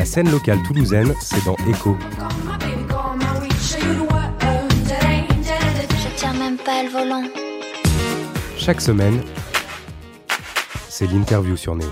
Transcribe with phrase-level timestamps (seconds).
[0.00, 1.94] La scène locale toulousaine, c'est dans Echo.
[5.92, 7.24] Je tiens même pas le volant.
[8.56, 9.22] Chaque semaine,
[10.88, 11.90] c'est l'interview sur Néo.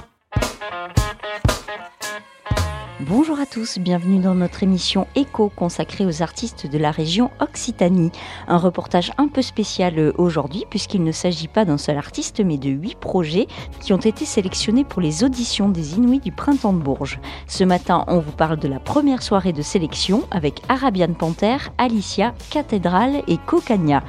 [3.09, 8.13] Bonjour à tous, bienvenue dans notre émission Écho consacrée aux artistes de la région Occitanie.
[8.49, 12.59] Un reportage un peu spécial euh, aujourd'hui puisqu'il ne s'agit pas d'un seul artiste mais
[12.59, 13.47] de huit projets
[13.81, 17.19] qui ont été sélectionnés pour les auditions des Inuits du Printemps de Bourges.
[17.47, 22.35] Ce matin, on vous parle de la première soirée de sélection avec Arabian Panther, Alicia,
[22.51, 24.03] Cathédrale et Cocagna.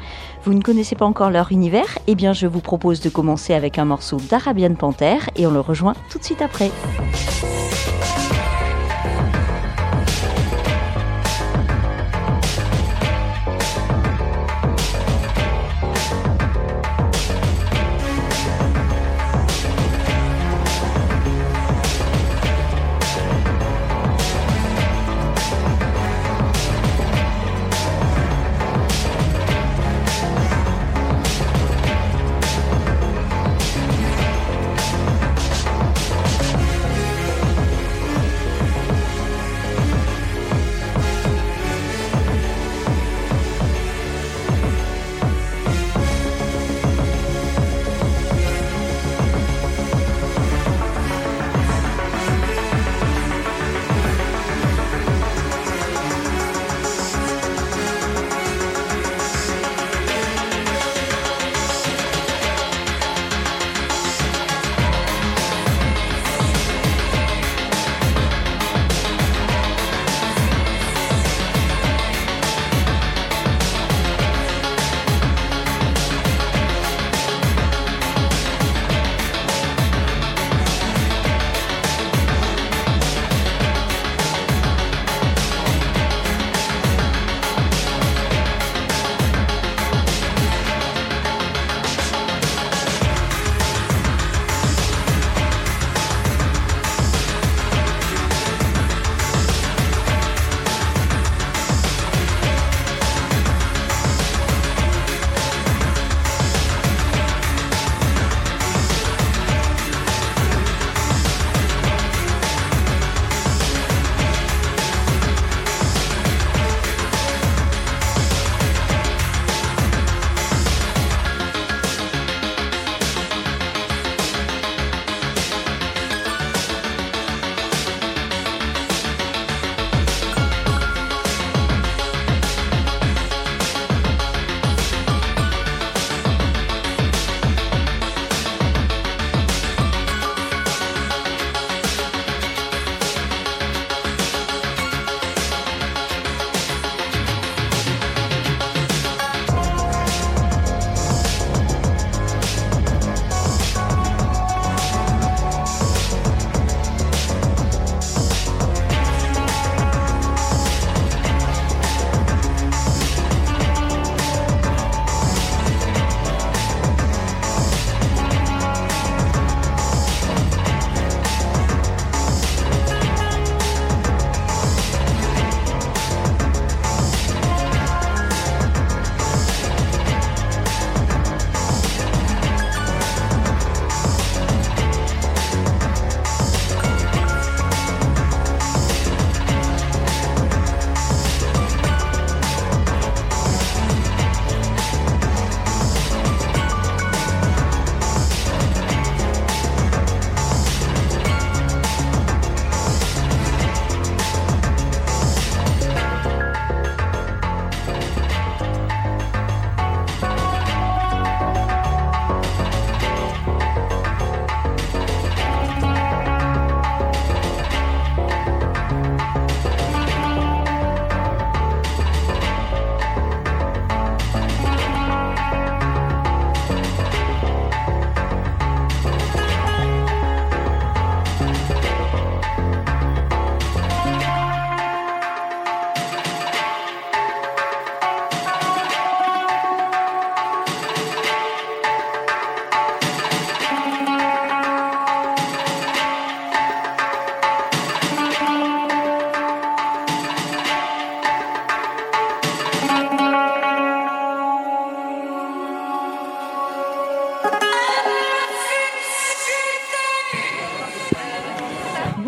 [0.43, 1.97] Vous ne connaissez pas encore leur univers?
[2.07, 5.61] Eh bien, je vous propose de commencer avec un morceau d'Arabian Panther et on le
[5.61, 6.69] rejoint tout de suite après.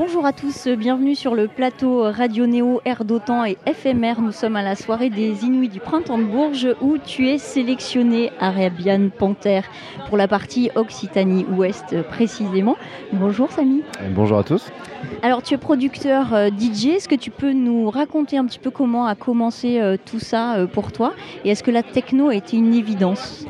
[0.03, 4.19] Bonjour à tous, bienvenue sur le plateau Radio Néo, Air d'Otan et FMR.
[4.19, 8.31] Nous sommes à la soirée des Inuits du Printemps de Bourges où tu es sélectionné,
[8.39, 9.61] Arabian Panther,
[10.07, 12.77] pour la partie Occitanie-Ouest précisément.
[13.13, 13.83] Bonjour Samy.
[14.15, 14.71] bonjour à tous.
[15.21, 18.71] Alors tu es producteur euh, DJ, est-ce que tu peux nous raconter un petit peu
[18.71, 21.13] comment a commencé euh, tout ça euh, pour toi?
[21.45, 23.45] Et est-ce que la techno a été une évidence?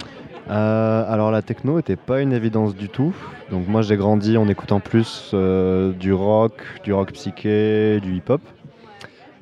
[0.57, 3.13] Alors la techno n'était pas une évidence du tout.
[3.51, 8.41] Donc moi j'ai grandi en écoutant plus euh, du rock, du rock psyché, du hip-hop.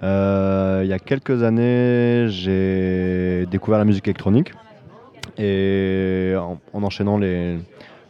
[0.02, 4.54] Euh, il y a quelques années j'ai découvert la musique électronique
[5.38, 7.60] et en, enchaînant les,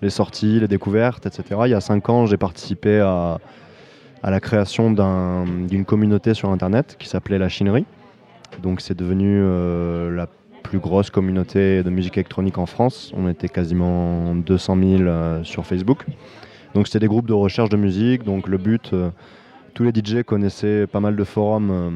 [0.07, 1.61] sorties, les découvertes, etc.
[1.65, 3.39] Il y a cinq ans j'ai participé à,
[4.23, 7.85] la création d'une communauté sur internet qui s'appelait la chinerie.
[8.61, 10.27] Donc c'est devenu euh, la
[10.59, 13.11] plus grosse communauté de musique électronique en France.
[13.15, 16.05] On était quasiment 200 000 euh, sur Facebook.
[16.73, 18.23] Donc c'était des groupes de recherche de musique.
[18.23, 19.09] Donc le but, euh,
[19.73, 21.89] tous les DJ connaissaient pas mal de forums euh,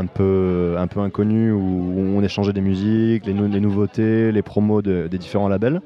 [0.00, 5.08] un, peu, un peu inconnus où, on échangeait des musiques, les, nouveautés, les promos des
[5.18, 5.80] différents labels.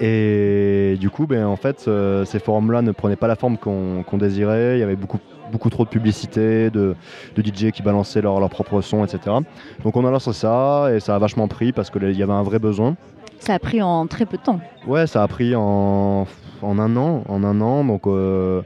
[0.00, 1.90] Et du coup, ben, en fait,
[2.24, 4.76] ces forums-là ne prenaient pas la forme qu'on désirait.
[4.76, 5.18] Il y avait beaucoup
[5.50, 6.94] beaucoup trop de publicité, de,
[7.36, 9.36] DJ qui balançaient leur, leur, propre son, etc.
[9.84, 12.42] Donc on a lancé ça et ça a vachement pris parce qu'il y avait un
[12.42, 12.96] vrai besoin.
[13.40, 14.60] Ça a pris en très peu de temps.
[14.86, 16.26] Ouais, ça a pris en,
[16.62, 17.22] en un an.
[17.28, 18.62] En un an donc, euh,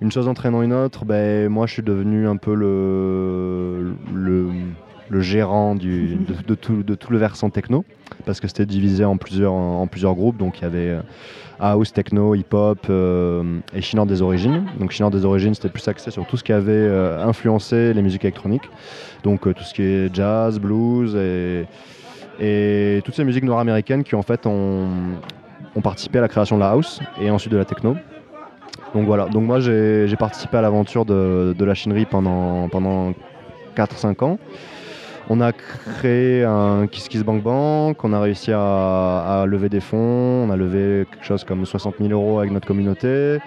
[0.00, 4.50] une chose entraînant une autre, ben, moi je suis devenu un peu le, le,
[5.10, 7.84] le gérant de, tout, le versant techno
[8.24, 10.36] parce que c'était divisé en plusieurs, groupes.
[10.36, 11.00] Donc il y avait euh,
[11.58, 14.66] house, techno, hip-hop euh, et Chinois des origines.
[14.78, 18.02] Donc Chinois des origines, c'était plus axé sur tout ce qui avait euh, influencé les
[18.02, 18.70] musiques électroniques.
[19.24, 21.66] Donc tout ce qui est jazz, blues et,
[23.04, 24.88] toutes ces musiques nord-américaines qui en fait ont,
[25.82, 27.96] participé à la création de la house et ensuite de la techno.
[28.94, 33.12] Donc voilà, donc moi j'ai participé à l'aventure de, de, la chinerie pendant, pendant
[33.76, 34.38] 4-5 ans.
[35.32, 40.48] On a créé un Kiss Kiss Bank Bank, on a réussi à, lever des fonds,
[40.48, 43.38] on a levé quelque chose comme 60 000 euros avec notre communauté.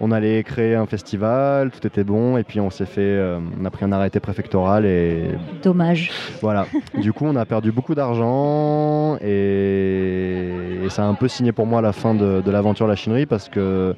[0.00, 3.64] On allait créer un festival, tout était bon, et puis on s'est fait, euh, on
[3.66, 5.32] a pris un arrêté préfectoral et.
[5.62, 6.10] Dommage.
[6.40, 6.64] Voilà.
[6.98, 10.48] du coup, on a perdu beaucoup d'argent et...
[10.88, 13.94] ça a un peu signé pour moi la fin de, l'aventure La Chinerie parce que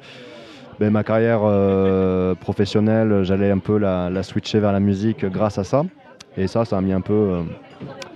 [0.81, 5.63] ben, ma carrière euh, professionnelle, j'allais un peu la switcher vers la musique grâce à
[5.63, 5.85] ça.
[6.37, 7.41] Et ça, ça a mis un peu euh,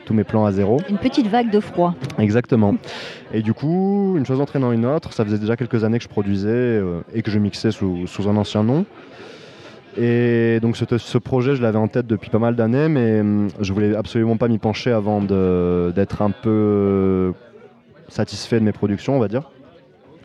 [0.06, 0.80] tous mes plans à zéro.
[0.90, 1.96] Une petite vague de froid.
[2.18, 2.76] Exactement.
[3.34, 6.10] Et du coup, une chose entraînant une autre, ça faisait déjà quelques années que je
[6.10, 8.86] produisais euh, et que je mixais sous, un ancien nom.
[9.98, 13.74] Et donc ce, projet, je l'avais en tête depuis pas mal d'années, mais hum, je
[13.74, 17.34] voulais absolument pas m'y pencher avant d'être un peu
[18.08, 19.50] satisfait de mes productions, on va dire.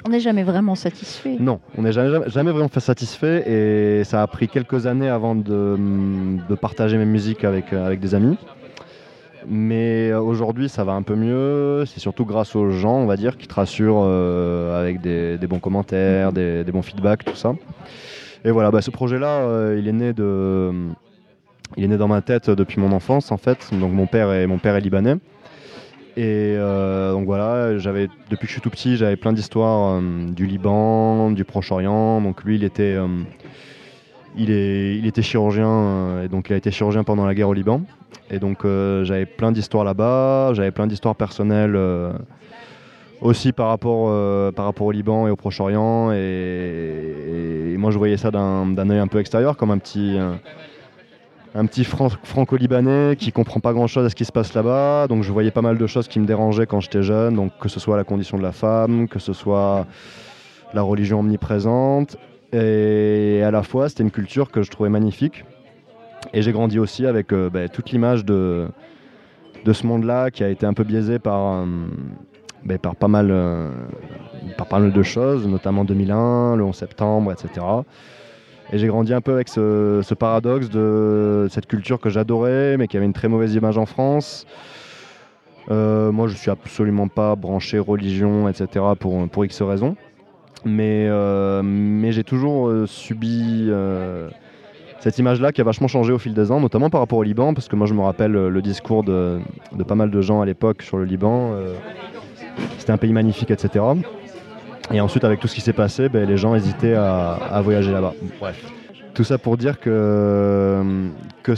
[0.06, 1.36] On n'est jamais vraiment satisfait.
[1.40, 5.78] Non, on n'est jamais, jamais, vraiment satisfait et ça a pris quelques années avant de,
[6.60, 8.36] partager mes musiques avec, avec des amis.
[9.46, 11.84] Mais aujourd'hui, ça va un peu mieux.
[11.86, 15.58] C'est surtout grâce aux gens, on va dire, qui te rassurent euh, avec des, bons
[15.58, 17.54] commentaires, des, bons feedbacks, tout ça.
[18.44, 20.70] Et voilà, bah, ce projet-là, euh, il est né de,
[21.76, 23.70] il est né dans ma tête depuis mon enfance, en fait.
[23.72, 25.16] Donc mon père est, mon père est libanais.
[26.16, 30.28] Et euh, donc voilà, j'avais depuis que je suis tout petit, j'avais plein d'histoires euh,
[30.30, 32.20] du Liban, du Proche-Orient.
[32.20, 33.08] Donc lui, il était, euh,
[34.36, 37.54] il, est, il était chirurgien et donc il a été chirurgien pendant la guerre au
[37.54, 37.82] Liban.
[38.30, 41.78] Et donc j'avais plein d'histoires là-bas, j'avais plein d'histoires personnelles
[43.20, 46.12] aussi par rapport, par rapport au Liban et au Proche-Orient.
[46.12, 50.16] Et, et, moi, je voyais ça d'un œil un peu extérieur, comme un petit
[51.54, 55.06] un petit franco-libanais qui comprend pas grand chose à ce qui se passe là-bas.
[55.08, 57.68] Donc je voyais pas mal de choses qui me dérangeaient quand j'étais jeune, donc que
[57.68, 59.86] ce soit la condition de la femme, que ce soit
[60.74, 62.16] la religion omniprésente.
[62.52, 65.44] Et à la fois, c'était une culture que je trouvais magnifique.
[66.32, 68.68] Et j'ai grandi aussi avec euh, ben, toute l'image de,
[69.70, 71.66] ce monde-là qui a été un peu biaisé par, euh,
[72.64, 73.70] ben, euh,
[74.56, 77.64] par pas mal de choses, notamment 2001, le 11 septembre, etc.
[78.72, 82.96] Et j'ai grandi un peu avec ce, paradoxe de cette culture que j'adorais, mais qui
[82.96, 84.46] avait une très mauvaise image en France.
[85.70, 88.84] Euh, moi, je suis absolument pas branché religion, etc.
[88.98, 89.96] pour, pour X raisons.
[90.64, 93.70] Mais, euh, mais j'ai toujours euh, subi
[94.98, 97.52] cette image-là qui a vachement changé au fil des ans, notamment par rapport au Liban,
[97.52, 99.38] parce que moi, je me rappelle le discours de,
[99.72, 101.52] de pas mal de gens à l'époque sur le Liban.
[102.78, 103.84] C'était un pays magnifique, etc.
[104.92, 108.14] Et ensuite, avec tout ce qui s'est passé, ben, les gens hésitaient à, voyager là-bas.
[108.38, 108.64] Bref.
[109.14, 110.82] Tout ça pour dire que,
[111.42, 111.52] que,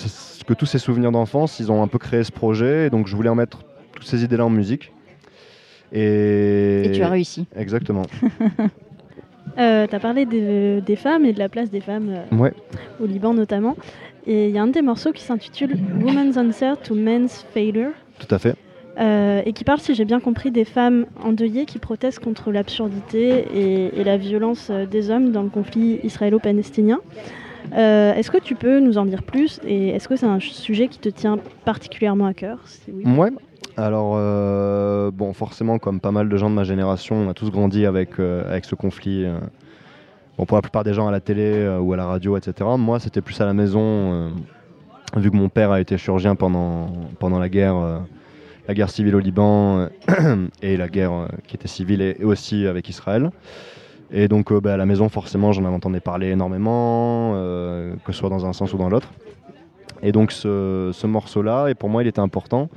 [0.47, 2.87] que tous ces souvenirs d'enfance, ils ont un peu créé ce projet.
[2.87, 3.61] Et donc, je voulais en mettre
[3.93, 4.93] toutes ces idées-là en musique.
[5.93, 6.83] Et...
[6.87, 7.47] et tu as réussi.
[7.57, 8.03] Exactement.
[9.59, 12.53] Euh, tu as parlé des, des femmes et de la place des femmes euh, Ouais.
[13.01, 13.75] au Liban notamment.
[14.27, 17.93] Et il y a un de tes morceaux qui s'intitule Woman's Answer to Men's Failure.
[18.19, 18.55] Tout à fait.
[18.99, 23.91] Euh, et qui parle, si j'ai bien compris, des femmes endeuillées qui protestent contre l'absurdité
[23.99, 27.01] et, la violence euh, des hommes dans le conflit israélo-palestinien.
[27.77, 30.89] Euh, est-ce que tu peux nous en dire plus et est-ce que c'est un sujet
[30.89, 32.61] qui te tient particulièrement à cœur?
[32.89, 33.31] Oui.
[33.77, 34.13] Alors,
[35.13, 38.19] bon, forcément, comme pas mal de gens de ma génération, on a tous grandi avec,
[38.19, 39.27] avec ce conflit.
[40.39, 42.71] Bon, pour la plupart des gens à la télé ou à la radio, etc.
[42.79, 44.33] Moi, c'était plus à la maison,
[45.17, 46.87] vu que mon père a été chirurgien pendant,
[47.19, 48.01] pendant la guerre,
[48.69, 52.67] la guerre civile au Liban euh, et la guerre euh, qui était civile et, aussi
[52.67, 53.31] avec Israël.
[54.11, 57.33] Et donc, euh, bah, à la maison, forcément, j'en entendais parler énormément,
[58.05, 59.13] que ce soit dans un sens ou dans l'autre.
[60.03, 62.69] Et donc, ce, ce morceau-là, et pour moi, il était important.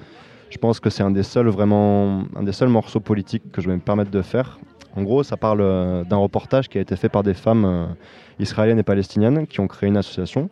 [0.50, 3.70] Je pense que c'est un des seuls vraiment, un des seuls morceaux politiques que je
[3.70, 4.60] vais me permettre de faire.
[4.96, 5.60] En gros, ça parle
[6.06, 7.96] d'un reportage qui a été fait par des femmes
[8.40, 10.50] israéliennes et palestiniennes qui ont créé une association.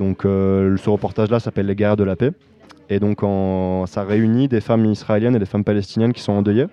[0.00, 2.32] Donc, ce reportage-là s'appelle Les Guerres de la Paix.
[2.90, 3.20] Et donc,
[3.88, 6.66] ça réunit des femmes israéliennes et des femmes palestiniennes qui sont endeuillées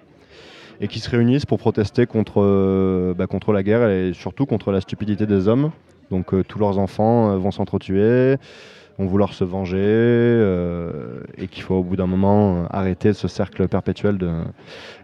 [0.82, 4.72] et qui se réunissent pour protester contre, euh, bah, contre la guerre et surtout contre
[4.72, 5.72] la stupidité des hommes.
[6.10, 8.38] Donc, euh, tous leurs enfants euh, vont s'entretuer
[8.98, 9.80] vont vouloir se venger
[11.38, 14.18] et qu'il faut au bout d'un moment arrêter ce cercle perpétuel.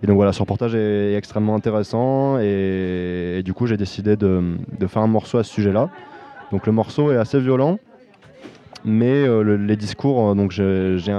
[0.04, 5.02] Et donc voilà, ce reportage est, extrêmement intéressant et, du coup j'ai décidé de faire
[5.02, 5.90] un morceau à ce sujet-là.
[6.52, 7.80] Donc le morceau est assez violent,
[8.84, 11.12] mais euh, le- les discours, euh, donc j'ai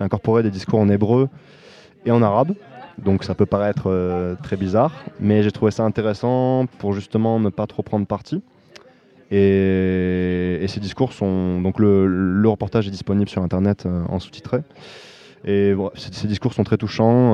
[0.00, 1.28] incorporé des discours en hébreu
[2.04, 2.54] et en arabe.
[2.98, 7.48] Donc ça peut paraître euh, très bizarre, mais j'ai trouvé ça intéressant pour justement ne
[7.48, 8.42] pas trop prendre parti.
[9.30, 11.60] Et, ces discours sont.
[11.62, 14.58] Donc le, reportage est disponible sur internet en sous-titré.
[15.44, 17.32] Et ces, discours sont très touchants,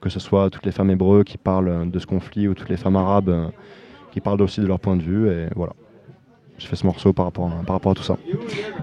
[0.00, 2.76] que ce soit toutes les femmes hébreux qui parlent de ce conflit ou toutes les
[2.76, 3.50] femmes arabes
[4.12, 5.28] qui parlent aussi de leur point de vue.
[5.30, 5.72] Et voilà.
[6.56, 8.16] J'ai fait ce morceau par rapport, à, par rapport à tout ça.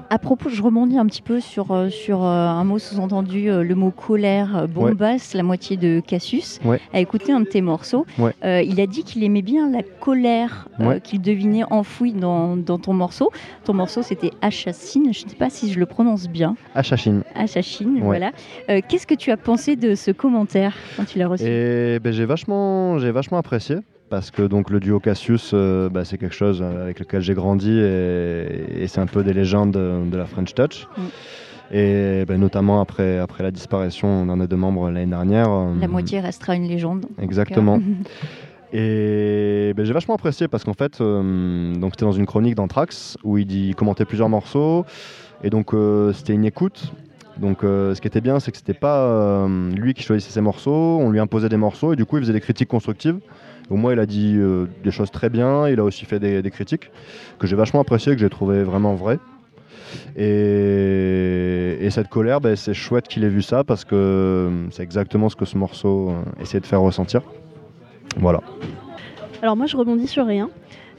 [0.10, 3.64] À propos, je rebondis un petit peu sur, euh, sur euh, un mot sous-entendu, euh,
[3.64, 6.82] le mot colère, bombasse, la moitié de Cassius, Ouais.
[6.94, 8.06] a écouté un de tes morceaux.
[8.20, 8.34] Ouais.
[8.44, 12.78] Euh, il a dit qu'il aimait bien la colère euh, qu'il devinait enfouie dans, dans
[12.78, 13.32] ton morceau.
[13.64, 16.56] Ton morceau, c'était Achassine, je ne sais pas si je le prononce bien.
[16.76, 17.24] Achachine.
[17.36, 18.02] Achassine, Ouais.
[18.02, 18.32] voilà.
[18.70, 21.46] Euh, Qu'est-ce que tu as pensé de ce commentaire quand tu l'as reçu?
[21.46, 23.78] Et ben, j'ai vachement, j'ai vachement apprécié
[24.12, 27.72] parce que donc le duo Cassius, euh, bah, c'est quelque chose avec lequel j'ai grandi
[27.72, 30.88] et, et c'est un peu des légendes de, de la French Touch.
[30.98, 31.02] Mm.
[31.74, 35.50] Et ben, notamment après, après la disparition d'un des deux membres l'année dernière.
[35.50, 37.06] euh, La moitié restera une légende.
[37.20, 37.80] Exactement.
[38.74, 43.18] Et ben, j'ai vachement apprécié parce qu'en fait, euh, donc c'était dans une chronique d'Anthrax
[43.24, 44.86] où il, dit, il commentait plusieurs morceaux
[45.44, 46.94] et donc euh, c'était une écoute.
[47.38, 50.42] Donc euh, ce qui était bien, c'est que c'était pas euh, lui qui choisissait ses
[50.42, 53.20] morceaux, on lui imposait des morceaux et du coup il faisait des critiques constructives.
[53.72, 56.42] Au moins il a dit euh, des choses très bien, il a aussi fait des,
[56.42, 56.92] des critiques
[57.40, 59.18] que j'ai vachement appréciées, que j'ai trouvé vraiment vraies.
[60.18, 64.84] Et, et cette colère, ben, c'est chouette qu'il ait vu ça parce que euh, c'est
[64.84, 67.22] exactement ce que ce morceau euh, essayait de faire ressentir.
[68.18, 68.42] Voilà.
[69.42, 70.50] Alors moi je rebondis sur rien.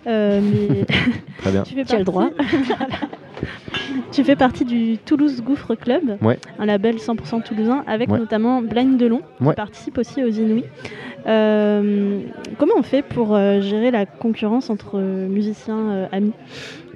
[0.07, 0.85] Euh, mais
[1.39, 1.63] Très bien.
[1.67, 2.31] tu fais Tu as le droit.
[4.13, 6.39] tu fais partie du Toulouse Gouffre Club, Ouais.
[6.59, 8.19] un label 100% toulousain, avec Ouais.
[8.19, 9.51] notamment Blind Delon, Ouais.
[9.51, 10.65] qui participe aussi aux Inouïs.
[11.27, 12.21] Euh,
[12.59, 16.33] comment on fait pour euh, gérer la concurrence entre euh, musiciens amis?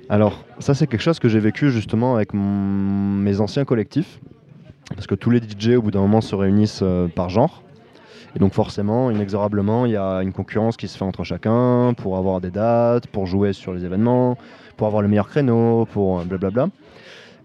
[0.08, 4.20] Alors, ça, c'est quelque chose que j'ai vécu justement avec mon- mes anciens collectifs.
[4.94, 6.84] Parce que tous les DJ, au bout d'un moment, se réunissent
[7.16, 7.62] par genre.
[8.36, 12.16] Et donc, forcément, inexorablement, il y a une concurrence qui se fait entre chacun pour
[12.18, 14.36] avoir des dates, pour jouer sur les événements,
[14.76, 16.68] pour avoir le meilleur créneau, pour euh, blablabla.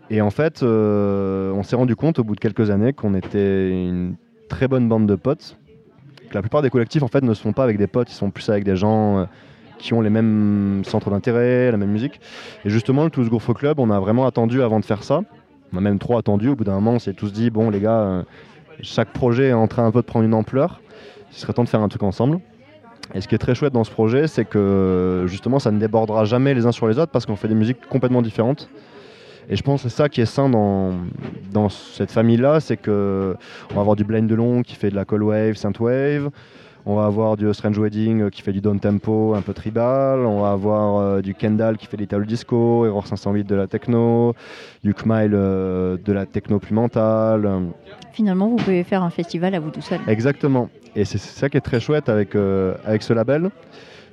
[0.09, 3.69] Et en fait, euh, on s'est rendu compte au bout de quelques années qu'on était
[3.69, 4.15] une
[4.49, 5.57] très bonne bande de potes.
[6.29, 8.15] Que la plupart des collectifs, en fait, ne se font pas avec des potes, ils
[8.15, 9.25] sont plus avec des gens euh,
[9.77, 12.19] qui ont les mêmes centres d'intérêt, la même musique.
[12.65, 15.21] Et justement, le Toulouse Gouffre Club, on a vraiment attendu avant de faire ça.
[15.73, 16.49] On a même trop attendu.
[16.49, 18.25] Au bout d'un moment, on s'est tous dit bon, les gars,
[18.81, 20.81] chaque projet est en train un peu de prendre une ampleur.
[21.31, 22.41] Il serait temps de faire un truc ensemble.
[23.13, 26.25] Et ce qui est très chouette dans ce projet, c'est que justement, ça ne débordera
[26.25, 28.69] jamais les uns sur les autres parce qu'on fait des musiques complètement différentes.
[29.49, 30.93] Et je pense que c'est ça qui est sain dans,
[31.51, 33.35] dans cette famille-là, c'est que
[33.71, 36.29] on va avoir du Blind Delon qui fait de la Cold Wave, Synthwave.
[36.85, 40.25] On va avoir du Strange Wedding euh, qui fait du down tempo, un peu tribal.
[40.25, 43.67] On va avoir euh, du Kendall qui fait de l'Italo Disco, Error 508 de la
[43.67, 44.33] techno,
[44.83, 47.47] du Kmile euh, de la techno plus mentale.
[48.13, 49.99] Finalement, vous pouvez faire un festival à vous tout seul.
[50.07, 50.69] Exactement.
[50.95, 53.49] Et c'est ça qui est très chouette avec, euh, avec ce label.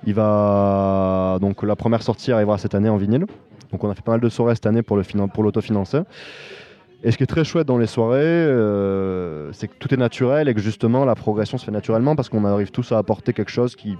[0.07, 3.27] Il va donc la première sortie arrivera cette année en vinyle.
[3.73, 4.97] Donc on a fait pas mal de soirées cette année pour
[5.43, 6.01] l'autofinancer.
[7.03, 10.49] Et ce qui est très chouette dans les soirées, euh, c'est que tout est naturel
[10.49, 13.51] et que justement la progression se fait naturellement parce qu'on arrive tous à apporter quelque
[13.51, 13.97] chose qui,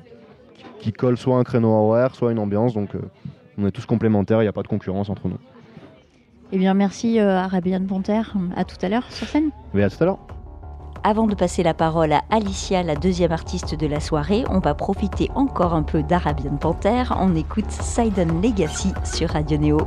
[0.81, 2.75] qui colle soit un créneau horaire, soit une ambiance.
[2.75, 2.91] Donc
[3.57, 5.39] on est tous complémentaires, il n'y a pas de concurrence entre nous.
[6.51, 8.23] Eh bien merci Arabian Panther,
[8.57, 9.51] à tout à l'heure sur scène.
[9.75, 10.38] Oui, à tout à l'heure.
[11.05, 14.75] Avant de passer la parole à Alicia, la deuxième artiste de la soirée, on va
[14.75, 17.05] profiter encore un peu d'Arabian Panther.
[17.19, 19.79] On écoute Sidon Legacy sur Radio Neo.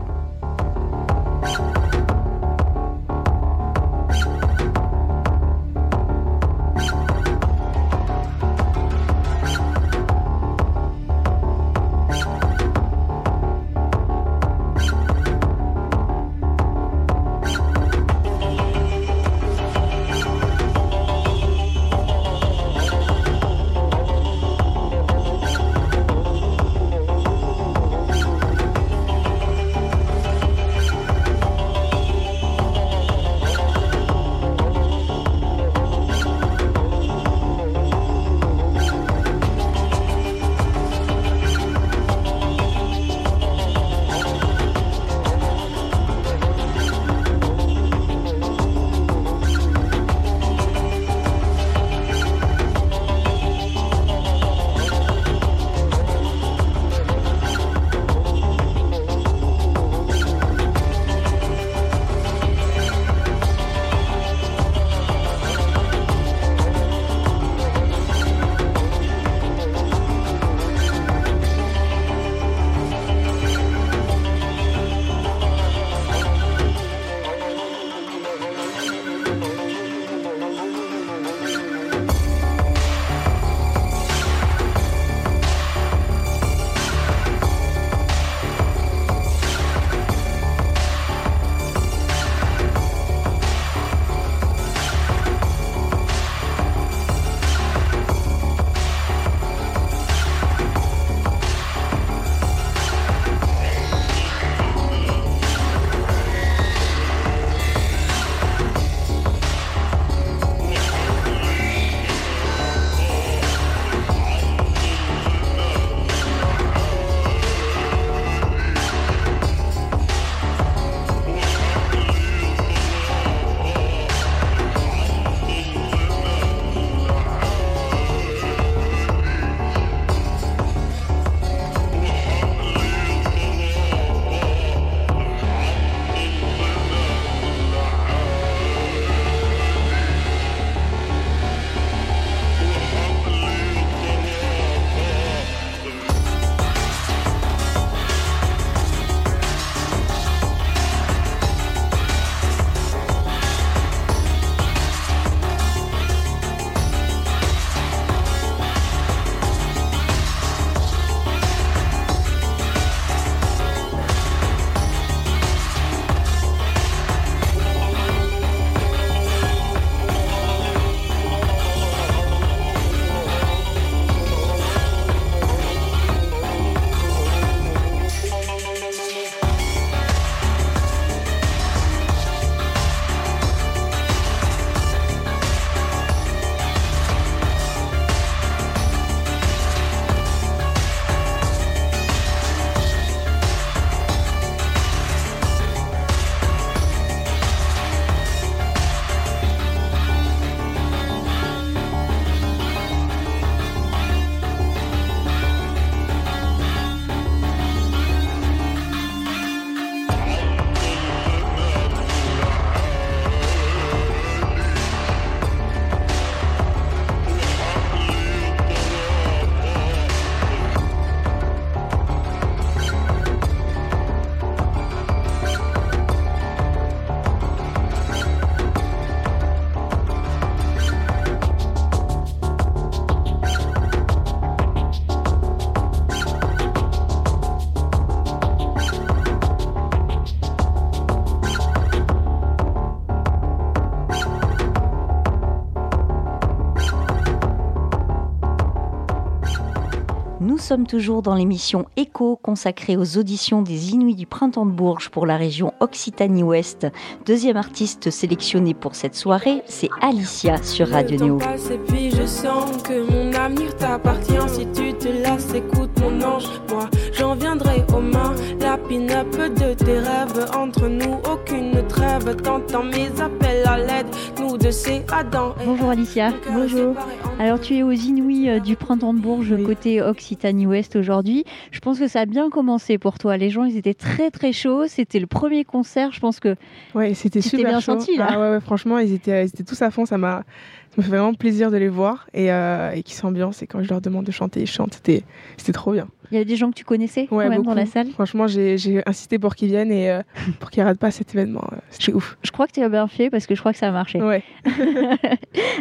[250.72, 255.26] Sommes toujours dans l'émission Echo consacrée aux auditions des Inuits du Printemps de Bourges pour
[255.26, 256.88] la région Occitanie-Ouest.
[257.26, 261.40] Deuxième artiste sélectionné pour cette soirée, c'est Alicia sur Radio Néo.
[261.40, 266.46] je sens que mon L'avenir t'appartient si tu te laisses, écoute mon ange.
[266.70, 268.36] Moi, j'en viendrai aux mains.
[268.72, 270.46] La pin-up de tes rêves.
[270.56, 272.38] Entre nous, aucune trêve.
[272.38, 274.08] T'entends mes appels à l'aide.
[274.40, 275.54] Nous deux, c'est Adam.
[275.66, 276.32] Bonjour Alicia.
[276.50, 276.96] Bonjour.
[277.38, 279.66] Alors tu es aux Inouïs euh, du Printemps de Bourges Oui.
[279.66, 281.44] côté Occitanie-Ouest aujourd'hui.
[281.72, 283.36] Je pense que ça a bien commencé pour toi.
[283.36, 284.88] Les gens, ils étaient très très chauds.
[284.88, 286.14] C'était le premier concert.
[286.14, 286.56] Je pense que
[286.96, 288.00] Ouais, c'était super bien chaud.
[288.00, 290.06] senti, là Ah ouais, ouais, franchement, ils étaient, ils étaient tous à fond.
[290.06, 290.44] Ça m'a,
[290.92, 293.62] ça me fait vraiment plaisir de les voir et, euh, et qu'ils s'ambiancent.
[293.64, 294.96] Et quand je leur demande de chanter, ils chantent.
[294.96, 295.24] C'était,
[295.58, 296.08] c'était trop bien.
[296.32, 298.10] il y avait des gens que tu connaissais quand même dans la salle?
[298.10, 300.22] Franchement, j'ai, j'ai insisté pour qu'ils viennent et euh,
[300.60, 301.64] pour qu'ils ratent pas cet événement.
[301.90, 302.38] C'était ouf.
[302.44, 304.22] Je crois que tu as bien fait parce que je crois que ça a marché.
[304.22, 304.44] Ouais.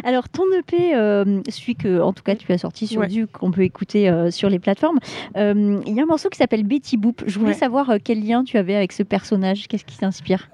[0.03, 3.07] Alors ton EP, euh, celui que en tout cas tu as sorti sur Ouais.
[3.07, 4.99] Duke, qu'on peut écouter euh, sur les plateformes,
[5.37, 7.23] euh, il y a un morceau qui s'appelle Betty Boop.
[7.25, 10.49] Je voulais savoir quel lien tu avais avec ce personnage, qu'est-ce qui t'inspire?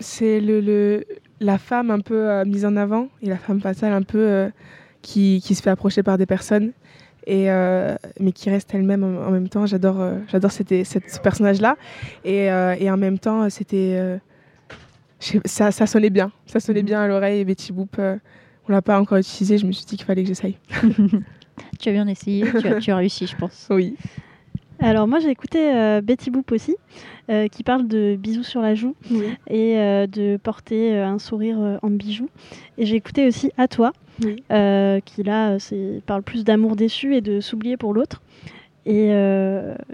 [0.00, 1.04] C'est le, le-
[1.40, 4.48] la femme un peu euh, mise en avant et la femme fatale un peu euh,
[5.02, 6.72] qui, qui se fait approcher par des personnes.
[7.26, 9.66] Et, euh, mais qui reste elle-même en, en même temps.
[9.66, 11.76] J'adore, j'adore cette- cette- ce personnage-là.
[12.24, 14.18] Et, euh, et en même temps, c'était,
[15.44, 16.32] ça, ça sonnait bien.
[16.46, 16.86] Ça sonnait Mhm.
[16.86, 17.40] bien à l'oreille.
[17.40, 19.58] Et Betty Boop, on l'a pas encore utilisé.
[19.58, 20.56] Je me suis dit qu'il fallait que j'essaye.
[21.78, 23.66] Tu as bien essayé, tu as, tu as réussi, je pense.
[23.70, 23.94] Oui.
[24.82, 26.76] Alors moi j'ai écouté euh, Betty Boop aussi,
[27.28, 28.94] euh, qui parle de bisous sur la joue
[29.48, 32.28] et euh, de porter un sourire en bijoux.
[32.78, 33.92] Et j'ai écouté aussi À toi,
[34.24, 34.42] Oui.
[35.04, 35.56] qui là
[36.06, 38.22] parle plus d'amour déçu et de s'oublier pour l'autre.
[38.86, 39.10] Et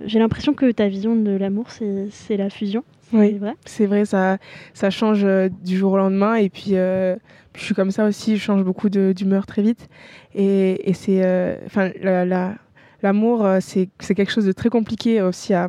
[0.05, 2.85] j'ai l'impression que ta vision de l'amour c'est la fusion.
[3.11, 3.33] C'est Oui.
[3.39, 4.39] vrai C'est vrai, ça,
[4.75, 6.35] ça change euh, du jour au lendemain.
[6.35, 7.15] Et puis, euh,
[7.55, 9.89] je suis comme ça aussi, je change beaucoup d'humeur très vite.
[10.35, 11.25] Et, et c'est.
[11.25, 12.55] euh, Enfin, la- la-
[13.03, 15.69] l'amour, euh, c'est quelque chose de très compliqué aussi à,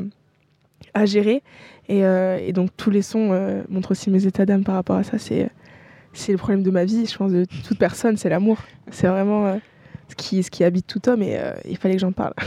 [0.94, 1.44] à gérer.
[1.90, 4.96] Et, euh, et donc, tous les sons euh, montrent aussi mes états d'âme par rapport
[4.98, 5.18] à ça.
[5.18, 5.50] C'est
[6.14, 8.58] c'est le problème de ma vie, je pense, de toute personne, c'est l'amour.
[8.90, 9.58] C'est vraiment euh,
[10.10, 11.22] ce, qui, ce qui habite tout homme.
[11.22, 12.34] Et euh, il fallait que j'en parle.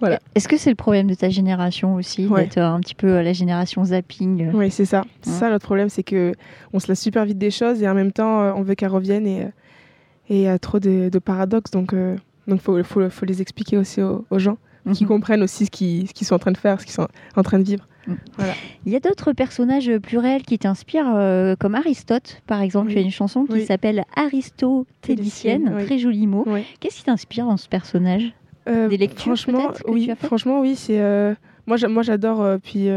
[0.00, 0.18] Voilà.
[0.34, 2.42] Est-ce que c'est le problème de ta génération aussi, Ouais.
[2.44, 5.04] d'être euh, un petit peu la génération zapping Oui, c'est ça.
[5.20, 5.36] C'est Ouais.
[5.36, 6.32] ça notre problème, c'est que
[6.72, 9.26] on se laisse super vite des choses et en même temps, on veut qu'elles reviennent
[9.28, 9.42] et
[10.28, 11.70] et il y a trop de, de paradoxes.
[11.70, 11.94] Donc,
[12.46, 14.58] donc faut, faut, faut les expliquer aussi aux, aux gens,
[14.92, 15.08] qui Mhm.
[15.08, 17.64] comprennent aussi ce qu'ils sont en train de faire, ce qu'ils sont en train de
[17.64, 17.86] vivre.
[18.84, 22.88] Il y a d'autres personnages plus réels qui t'inspirent, euh, comme Aristote, par exemple.
[22.88, 22.94] Oui.
[22.94, 23.64] Tu as une chanson qui Oui.
[23.64, 25.84] s'appelle Aristotélicienne, Télicienne, oui.
[25.84, 26.44] très joli mot.
[26.80, 28.32] Qu'est-ce qui t'inspire dans ce personnage?
[28.68, 30.26] Euh, Des lectures, franchement, que oui, tu as faites?
[30.26, 30.74] franchement, oui.
[30.76, 31.34] C'est euh,
[31.66, 32.88] moi, j'a- moi, j'adore euh, puis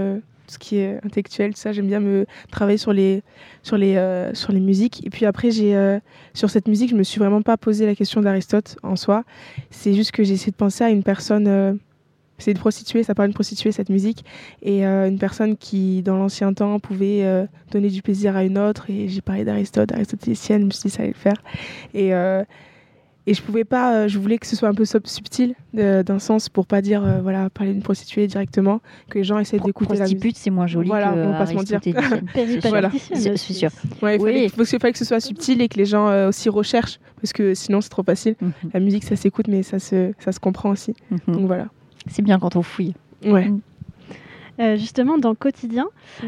[0.46, 1.72] tout ce qui est intellectuel, tout ça.
[1.72, 3.24] J'aime bien me travailler sur les
[3.64, 5.06] sur les euh, sur les musiques.
[5.06, 6.00] Et puis après, j'ai euh,
[6.34, 9.24] sur cette musique, je me suis vraiment pas posé la question d'Aristote en soi.
[9.70, 11.48] C'est juste que j'ai essayé de penser à une personne.
[11.48, 11.74] euh,
[12.38, 14.26] c'est une prostituée, ça parle d'une prostituée cette musique,
[14.62, 18.90] et une personne qui dans l'ancien temps pouvait donner du plaisir à une autre.
[18.90, 21.42] Et j'ai parlé d'Aristote, aristotélicienne, je me suis dit ça allait le faire.
[21.94, 22.12] Et
[23.28, 26.04] et je pouvais pas, euh, je voulais que ce soit un peu sub- subtil euh,
[26.04, 29.58] d'un sens pour pas dire, euh, voilà, parler d'une prostituée directement, que les gens essaient
[29.60, 30.18] d'écouter la musique.
[30.20, 31.80] Prostitute, c'est moins joli Voilà, que on va pas se mentir.
[32.70, 32.92] Voilà.
[33.14, 33.70] C'est- sûr.
[34.02, 34.32] Ouais, il Oui.
[34.34, 37.34] fallait, parce qu'il fallait que ce soit subtil et que les gens aussi recherchent, parce
[37.34, 38.36] que sinon c'est trop facile.
[38.42, 38.52] Mhm.
[38.74, 40.94] La musique, ça s'écoute, mais ça se, ça se comprend aussi.
[41.12, 41.20] Mhm.
[41.36, 41.68] Donc voilà.
[42.08, 42.94] C'est bien quand on fouille.
[43.26, 43.52] Ouais.
[44.60, 45.88] Euh, justement, dans Quotidien,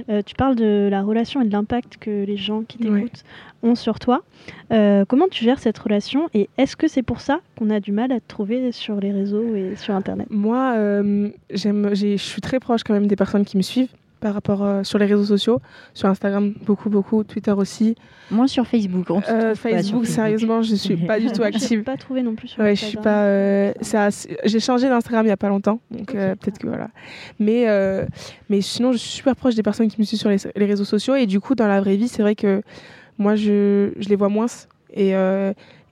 [0.09, 3.01] euh, tu parles de la relation et de l'impact que les gens qui Ouais.
[3.01, 3.23] t'écoutent
[3.63, 4.23] ont sur toi.
[4.71, 7.91] Euh, comment tu gères cette relation et est-ce que c'est pour ça qu'on a du
[7.91, 10.27] mal à te trouver sur les réseaux et sur Internet?
[10.29, 10.73] Moi,
[11.51, 14.97] je suis très proche quand même des personnes qui me suivent par rapport euh, sur
[14.99, 15.61] les réseaux sociaux,
[15.93, 17.95] sur Instagram beaucoup, beaucoup, Twitter aussi.
[18.31, 19.05] Moins sur Facebook.
[19.09, 21.83] on Euh, pas Facebook, sérieusement, je suis pas du tout Je ne active.
[21.83, 23.03] pas trouvé non plus sur Ouais, je suis Instagram.
[23.03, 23.23] pas.
[23.25, 24.09] euh, ça,
[24.45, 26.89] j'ai changé d'Instagram il y a pas longtemps, donc euh, peut-être que voilà.
[27.39, 27.65] Mais
[28.49, 30.85] mais sinon, je suis super proche des personnes qui me suivent sur les, les réseaux
[30.85, 32.61] sociaux et du coup, dans la vraie vie, c'est vrai que
[33.17, 34.47] moi, je, je les vois moins
[34.93, 35.13] et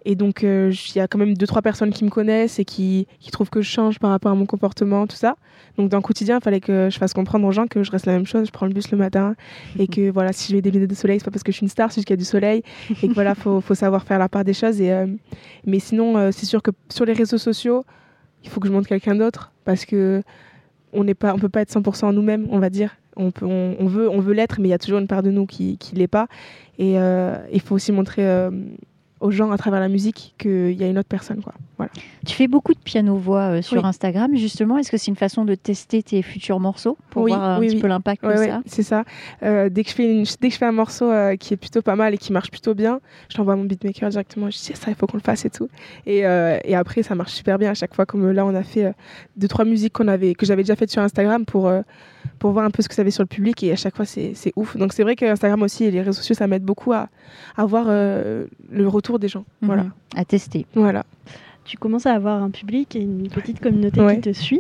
[0.06, 2.66] et donc euh, il y a quand même deux trois personnes qui me connaissent et
[2.66, 5.36] qui qui trouvent que je change par rapport à mon comportement, tout ça.
[5.78, 8.06] Donc dans le quotidien, il fallait que je fasse comprendre aux gens que je reste
[8.06, 8.48] la même chose.
[8.48, 9.36] Je prends le bus le matin
[9.80, 11.58] et que voilà, si je mets des lunettes de soleil, c'est pas parce que je
[11.58, 12.62] suis une star, c'est juste qu'il y a du soleil
[13.02, 15.08] et que voilà, faut faut savoir faire la part des choses et euh,
[15.66, 17.84] mais sinon, euh, c'est sûr que sur les réseaux sociaux,
[18.44, 20.22] il faut que je montre quelqu'un d'autre parce que
[20.94, 22.96] on n'est pas, on peut pas être 100% nous-mêmes, on va dire.
[23.18, 25.24] On, peut, on, on veut, on veut l'être, mais il y a toujours une part
[25.24, 26.28] de nous qui, qui l'est pas.
[26.78, 28.24] Et il faut aussi montrer
[29.22, 31.54] aux gens à travers la musique qu'il y a une autre personne, quoi.
[31.78, 31.92] Voilà.
[32.26, 33.86] Tu fais beaucoup de piano-voix euh, sur Oui.
[33.86, 34.78] Instagram, justement.
[34.78, 37.68] Est-ce que c'est une façon de tester tes futurs morceaux pour Oui, voir un oui,
[37.68, 39.04] petit peu l'impact que ça c'est ça.
[39.44, 41.58] Euh, dès, que je fais une- dès que je fais un morceau euh, qui est
[41.58, 43.00] plutôt pas mal et qui marche plutôt bien,
[43.30, 44.50] je l'envoie à mon beatmaker directement.
[44.50, 45.70] Je dis ça, il faut qu'on le fasse et tout.
[46.06, 48.06] Et, et après, ça marche super bien à chaque fois.
[48.06, 48.94] Comme là, on a fait
[49.38, 51.72] deux, trois musiques qu'on avait, que j'avais déjà faites sur Instagram pour,
[52.40, 53.64] pour voir un peu ce que ça avait sur le public.
[53.64, 54.78] Et à chaque fois, c'est ouf.
[54.78, 57.10] Donc c'est vrai que Instagram aussi et les réseaux sociaux, ça m'aide beaucoup à,
[57.58, 59.46] à voir le retour des gens.
[59.62, 59.84] Voilà.
[59.84, 59.92] Mhm.
[60.18, 60.66] À tester.
[60.76, 61.04] voilà.
[61.68, 64.16] tu commences à avoir un public et une petite communauté Ouais.
[64.18, 64.60] qui te suit.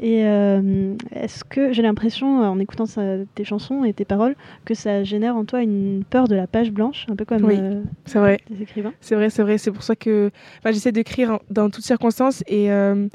[0.00, 4.74] Et euh, est-ce que j'ai l'impression, en écoutant ça- tes chansons et tes paroles, que
[4.74, 7.54] ça génère en toi une peur de la page blanche, un peu comme Oui.
[7.56, 8.40] euh, C'est vrai.
[8.50, 8.92] des écrivains?
[9.00, 9.58] C'est vrai, c'est vrai.
[9.58, 13.06] C'est pour ça que enfin, j'essaie d'écrire dans toutes circonstances et, euh,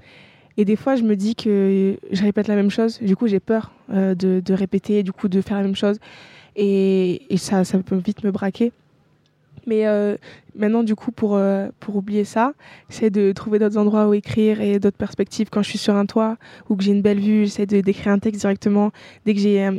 [0.55, 3.01] et des fois je me dis que je répète la même chose.
[3.01, 5.99] Du coup, j'ai peur euh, de, de répéter, du coup, de faire la même chose
[6.55, 8.71] et, et ça, ça peut vite me braquer.
[9.65, 10.15] Mais euh,
[10.55, 12.53] maintenant, du coup, pour, euh, pour oublier ça,
[12.89, 15.49] j'essaie de trouver d'autres endroits où écrire et d'autres perspectives.
[15.49, 16.37] Quand je suis sur un toit
[16.69, 18.91] ou que j'ai une belle vue, j'essaie d'écrire un texte directement.
[19.25, 19.75] Dès que j'ai un,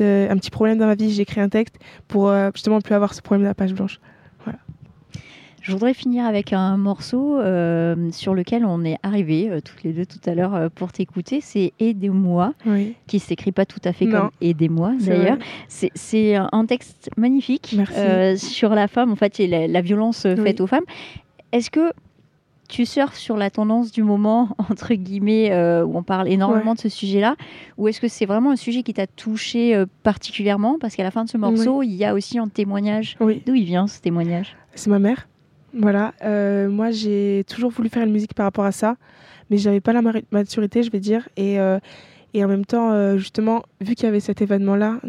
[0.00, 1.76] euh, un petit problème dans ma vie, j'écris un texte
[2.08, 4.00] pour justement plus avoir ce problème de la page blanche.
[5.68, 9.92] Je voudrais finir avec un morceau euh, sur lequel on est arrivé euh, toutes les
[9.92, 11.40] deux tout à l'heure euh, pour t'écouter.
[11.42, 12.94] C'est Aidez-moi, Oui.
[13.06, 14.18] qui s'écrit pas tout à fait Non.
[14.18, 15.36] comme Aidez-moi d'ailleurs.
[15.68, 20.42] C'est- un texte magnifique euh, sur la femme, en fait, et la, la violence Oui.
[20.42, 20.84] faite aux femmes.
[21.52, 21.92] Est-ce que
[22.70, 26.76] tu surfes sur la tendance du moment, entre guillemets, euh, où on parle énormément Ouais.
[26.76, 27.36] de ce sujet-là
[27.76, 30.78] Ou est-ce que c'est vraiment un sujet qui t'a touché euh, particulièrement?
[30.80, 33.16] Parce qu'à la fin de ce morceau, il y a aussi un témoignage.
[33.20, 33.42] Oui.
[33.46, 34.56] D'où il vient ce témoignage?
[34.74, 35.28] C'est ma mère.
[35.74, 36.14] Voilà.
[36.24, 38.96] Euh, moi, j'ai toujours voulu faire une musique par rapport à ça,
[39.50, 41.28] mais j'avais pas la maturité, je vais dire.
[41.36, 41.78] Et, euh,
[42.34, 45.00] et en même temps, euh, justement, vu qu'il y avait cet événement-là,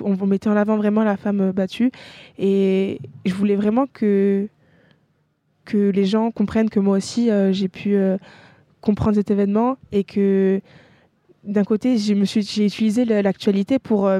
[0.00, 1.90] on mettait en avant vraiment la femme battue,
[2.38, 4.48] et je voulais vraiment que
[5.64, 7.94] que les gens comprennent que moi aussi, j'ai pu
[8.80, 10.62] comprendre cet événement et que
[11.44, 14.10] d'un côté, j'ai utilisé l'actualité pour,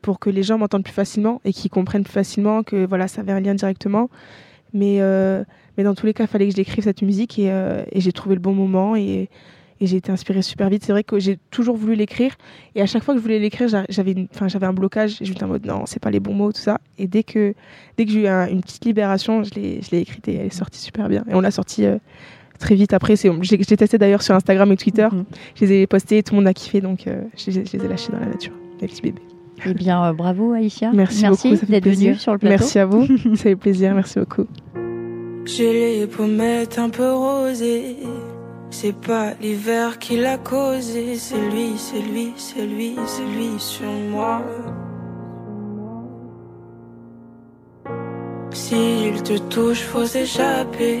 [0.00, 3.22] pour que les gens m'entendent plus facilement et qu'ils comprennent plus facilement que voilà, ça
[3.22, 4.08] avait un lien directement.
[4.76, 5.42] Mais, euh,
[5.78, 8.00] mais dans tous les cas, il fallait que je l'écrive cette musique et, euh, et
[8.00, 9.28] j'ai trouvé le bon moment et,
[9.80, 10.84] et j'ai été inspirée super vite.
[10.84, 12.32] C'est vrai que j'ai toujours voulu l'écrire
[12.74, 14.14] et à chaque fois que je voulais l'écrire, j'a- j'avais
[14.66, 16.78] un blocage j'étais en mode non, c'est pas les bons mots, tout ça.
[16.98, 17.54] Et dès que,
[17.96, 20.46] dès que j'ai eu un- une petite libération, je l'ai je l'ai écrite et elle
[20.46, 21.24] est sortie super bien.
[21.30, 21.98] Et on l'a sortie euh,
[22.58, 23.16] très vite après.
[23.16, 25.08] C'est- Je l'ai testé d'ailleurs sur Instagram et Twitter.
[25.12, 25.24] Mhm.
[25.54, 28.12] Je les ai postés, tout le monde a kiffé donc je, je les ai lâchés
[28.12, 29.22] dans la nature, les petits bébés.
[29.64, 30.90] Eh bien, euh, bravo Aïcha.
[30.92, 32.20] Merci, beaucoup, ça fait d'être venue plaisir.
[32.20, 32.56] sur le plateau.
[32.58, 34.46] Merci à vous, ça fait plaisir, merci beaucoup.
[35.46, 37.96] J'ai les pommettes un peu rosées.
[38.70, 41.14] C'est pas l'hiver qui l'a causé.
[41.14, 44.42] C'est lui, c'est lui, c'est lui, c'est lui sur moi.
[48.50, 51.00] S'il te touche, faut s'échapper.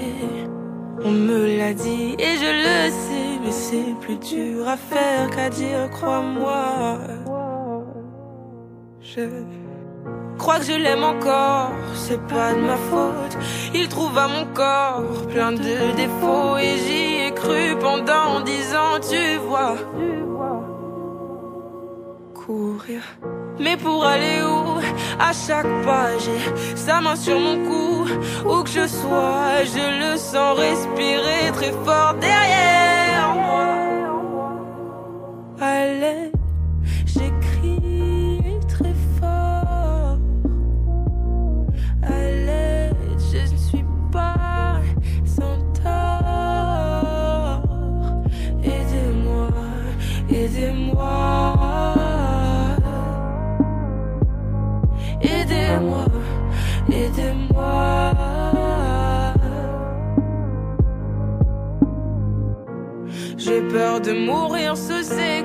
[1.04, 5.50] On me l'a dit et je le sais, mais c'est plus dur à faire qu'à
[5.50, 6.98] dire, crois-moi.
[9.14, 9.20] Je
[10.36, 13.38] crois que je l'aime encore, c'est pas de ma faute.
[13.72, 18.98] Il trouve à mon corps plein de défauts et j'y ai cru pendant dix ans,
[19.00, 19.76] tu vois.
[22.34, 23.02] Courir.
[23.60, 24.66] Mais pour aller où?
[25.18, 28.06] À chaque pas j'ai sa main sur mon cou
[28.44, 32.55] Où que je sois je le sens respirer très fort derrière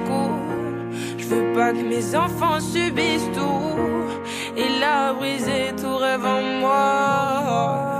[0.05, 0.35] coups.
[1.17, 3.77] Je veux pas que mes enfants subissent tout.
[4.57, 7.91] Il a brisé tout rêve en moi.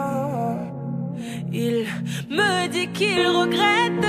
[1.54, 1.86] Il
[2.30, 4.06] me dit qu'il regrette.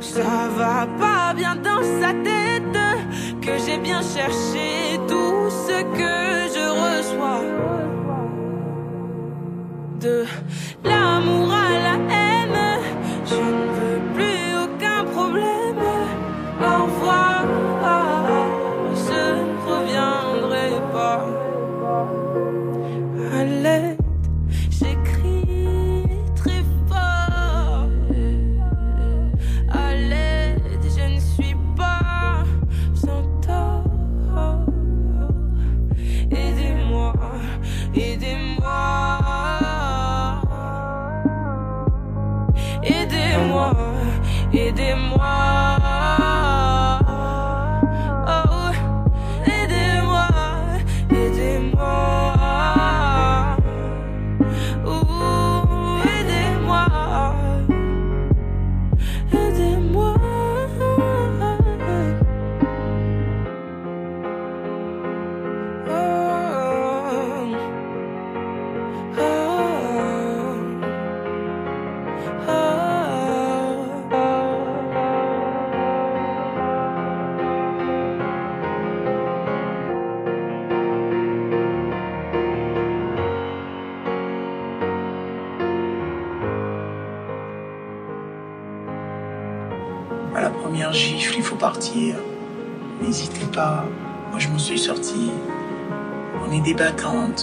[0.00, 2.78] Ça va pas bien dans sa tête.
[3.40, 6.16] Que j'ai bien cherché tout ce que
[6.54, 7.44] je reçois.
[10.00, 10.24] De
[10.84, 12.36] l'amour à la haine.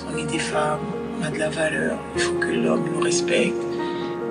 [0.01, 0.79] On est des femmes,
[1.19, 1.97] on a de la valeur.
[2.15, 3.56] Il faut que l'homme nous respecte.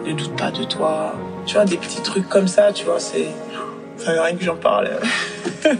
[0.04, 1.14] Ne doute pas de toi.
[1.46, 3.28] Tu vois, des petits trucs comme ça, tu vois, c'est.
[3.96, 4.90] Ça rien que j'en parle.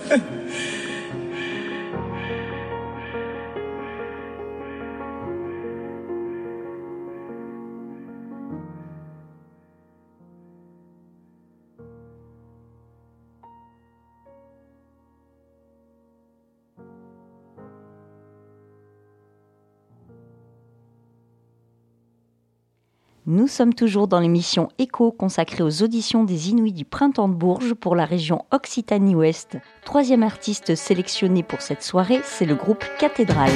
[23.34, 27.72] Nous sommes toujours dans l'émission Écho consacrée aux auditions des Inuits du Printemps de Bourges
[27.72, 29.56] pour la région Occitanie-Ouest.
[29.86, 33.48] Troisième artiste sélectionné pour cette soirée, c'est le groupe Cathédrale.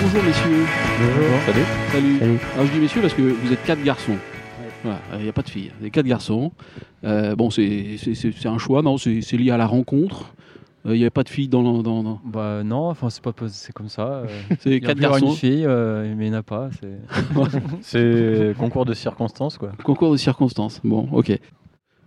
[0.00, 0.66] Bonjour messieurs.
[0.98, 1.40] Bonjour.
[1.44, 1.64] Salut.
[1.92, 2.18] Salut.
[2.20, 2.38] Salut.
[2.54, 4.16] Alors je dis messieurs parce que vous êtes quatre garçons.
[4.82, 6.52] Voilà, il n'y a pas de filles, des quatre garçons.
[7.04, 10.32] Euh, bon, c'est c'est- c'est- c'est un choix, non C'est lié à la rencontre.
[10.86, 11.60] Euh, Il n'y avait pas de filles dans.
[11.62, 14.06] le- dans, dans- Bah non, enfin c'est pas c'est comme ça.
[14.06, 14.26] euh,
[14.60, 15.26] C'est il y a quatre garçons.
[15.26, 16.70] une fille, euh, mais il n'y en a pas.
[16.80, 16.98] c'est-
[17.82, 19.72] C'est concours de circonstances, quoi.
[19.84, 20.80] Concours de circonstances.
[20.84, 21.36] Bon, ok.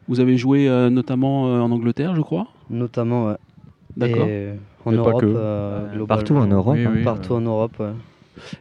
[0.08, 2.48] Vous avez joué euh, notamment euh, en Angleterre, je crois?
[2.70, 3.36] Notamment, ouais.
[3.98, 4.28] D'accord.
[4.28, 4.54] Et
[4.86, 5.26] en Mais pas Europe, que.
[5.28, 6.06] euh, Euh.
[6.06, 6.76] Partout en Europe.
[6.78, 6.92] Oui, hein.
[6.96, 7.92] oui, Partout euh, en Europe, ouais.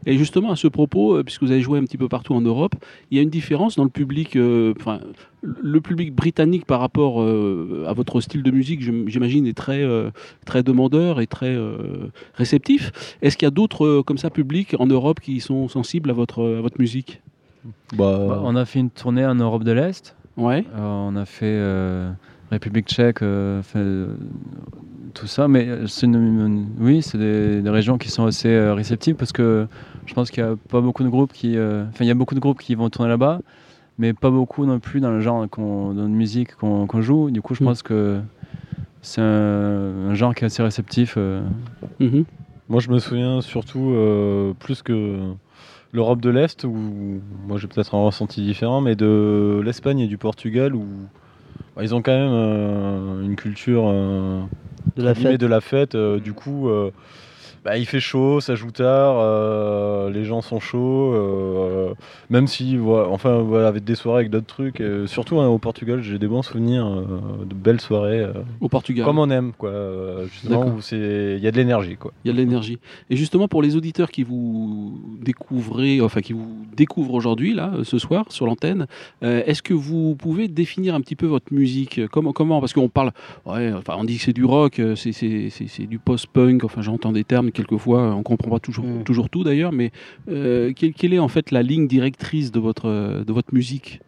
[0.07, 2.41] Et justement, à ce propos, euh, puisque vous avez joué un petit peu partout en
[2.41, 2.75] Europe,
[3.11, 5.01] il y a une différence dans le public, euh, enfin,
[5.43, 9.83] le public britannique par rapport euh, à votre style de musique, j'im- j'imagine, est très,
[9.83, 10.11] euh,
[10.45, 12.93] très demandeur et très euh, réceptif.
[13.23, 16.15] Est-ce qu'il y a d'autres, euh, comme ça, publics en Europe qui sont sensibles à
[16.15, 17.21] votre, à votre musique?
[17.65, 20.17] Bah, bah, on a fait une tournée en Europe de l'Est.
[20.37, 20.65] Ouais.
[20.75, 22.11] Euh, on a fait euh,
[22.51, 24.15] République tchèque, euh, fait, euh,
[25.15, 25.49] tout ça.
[25.49, 29.15] Mais euh, c'est une- une- oui, c'est des, des régions qui sont assez euh, réceptives
[29.15, 29.67] parce que
[30.07, 31.57] je pense qu'il n'y a pas beaucoup de groupes qui.
[31.57, 33.41] euh, Enfin, il y a beaucoup de groupes qui vont tourner là-bas,
[33.99, 37.31] mais pas beaucoup non plus dans le genre qu'on, dans la musique qu'on, joue.
[37.31, 37.67] Du coup, je Mm.
[37.67, 38.21] pense que
[39.03, 41.15] c'est un, un genre qui est assez réceptif.
[41.17, 41.43] euh.
[42.01, 42.25] Mhm.
[42.69, 45.19] Moi, je me souviens surtout euh, plus que
[45.93, 46.73] l'Europe de l'Est, où
[47.49, 50.85] moi j'ai peut-être un ressenti différent, mais de l'Espagne et du Portugal, où
[51.77, 54.41] bah, ils ont quand même euh, une culture euh,
[54.97, 55.41] De la fête.
[55.41, 55.95] de la fête.
[55.95, 56.69] euh, du coup,
[57.65, 61.93] bah, il fait chaud, ça joue tard, euh, les gens sont chauds, euh,
[62.31, 64.81] même si, voilà, enfin, voilà, avec des soirées avec d'autres trucs.
[64.81, 66.87] euh, surtout hein, au Portugal, j'ai des bons souvenirs
[67.45, 68.27] de belles soirées,
[68.61, 69.05] Au Portugal.
[69.05, 69.71] comme on aime, quoi.
[70.33, 72.13] justement, où il y a de l'énergie, quoi.
[72.25, 72.79] Il y a de l'énergie.
[73.11, 77.99] Et justement, pour les auditeurs qui vous découvrez, enfin qui vous découvrent aujourd'hui, là, ce
[77.99, 78.87] soir, sur l'antenne,
[79.23, 83.13] est-ce que vous pouvez définir un petit peu votre musique Comment, comment Parce qu'on parle,
[83.45, 87.50] ouais, enfin, on dit que c'est du rock, c'est du post-punk, enfin, j'entends des termes,
[87.51, 89.05] quelquefois, on comprend pas toujours, Mm.
[89.05, 89.91] toujours tout d'ailleurs, mais
[90.31, 94.01] euh, quelle, quelle est en fait la ligne directrice de votre, euh, de votre musique?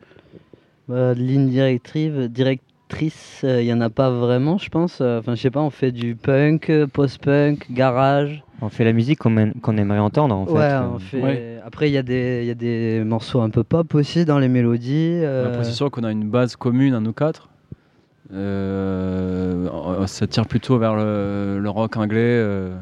[0.88, 4.98] Bah, ligne directrice, directrice, il n'y en a pas vraiment, je pense.
[5.00, 8.42] Euh, Enfin, je sais pas, on fait du punk, euh, post-punk, garage.
[8.60, 10.52] On fait la musique qu'on aime- qu'on aimerait entendre en fait.
[10.52, 11.20] ouais, Euh, on fait.
[11.22, 11.58] Ouais.
[11.64, 14.38] Après, il y, a des- il y a des morceaux un peu pop aussi dans
[14.38, 15.20] les mélodies.
[15.22, 17.48] euh, Après, c'est sûr qu'on a une base commune à nous quatre.
[18.32, 22.74] Euh, ça tire plutôt vers le, le rock anglais euh,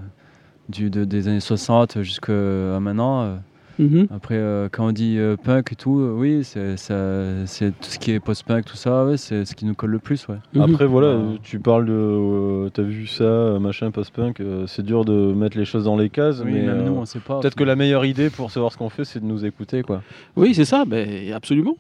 [0.70, 2.32] du, de- des années 60 jusqu'à
[2.80, 3.22] maintenant.
[3.22, 3.36] euh.
[3.78, 4.08] Mhm.
[4.14, 8.10] Après, euh, quand on dit euh, punk et tout, euh, oui, c'est tout ce qui
[8.10, 10.28] est post-punk, tout ça, ouais, c'est ce qui nous colle le plus.
[10.28, 10.34] Ouais.
[10.52, 10.60] Mhm.
[10.62, 11.92] Après, voilà, euh, tu parles de.
[11.94, 15.96] euh, T'as vu ça, euh, machin, post-punk, euh, c'est dur de mettre les choses dans
[15.96, 16.60] les cases, Oui, mais.
[16.62, 17.40] même euh, nous, on sait pas.
[17.40, 20.02] Peut-être que la meilleure idée pour savoir ce qu'on fait, c'est de nous écouter, quoi.
[20.36, 21.76] Oui, c'est ça, ben, absolument.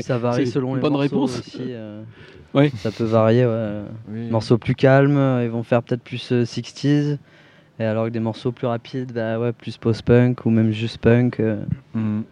[0.00, 1.38] ça varie selon une les bonne morceaux réponse.
[1.40, 1.60] aussi.
[1.62, 2.02] euh.
[2.76, 3.82] Ça peut varier, ouais.
[4.10, 4.30] Oui.
[4.30, 7.18] Morceaux plus calmes, euh, ils vont faire peut-être plus euh, 60s.
[7.80, 11.40] Et alors que des morceaux plus rapides, bah ouais, plus post-punk ou même juste punk.
[11.40, 11.64] euh.
[11.94, 12.22] Mhm.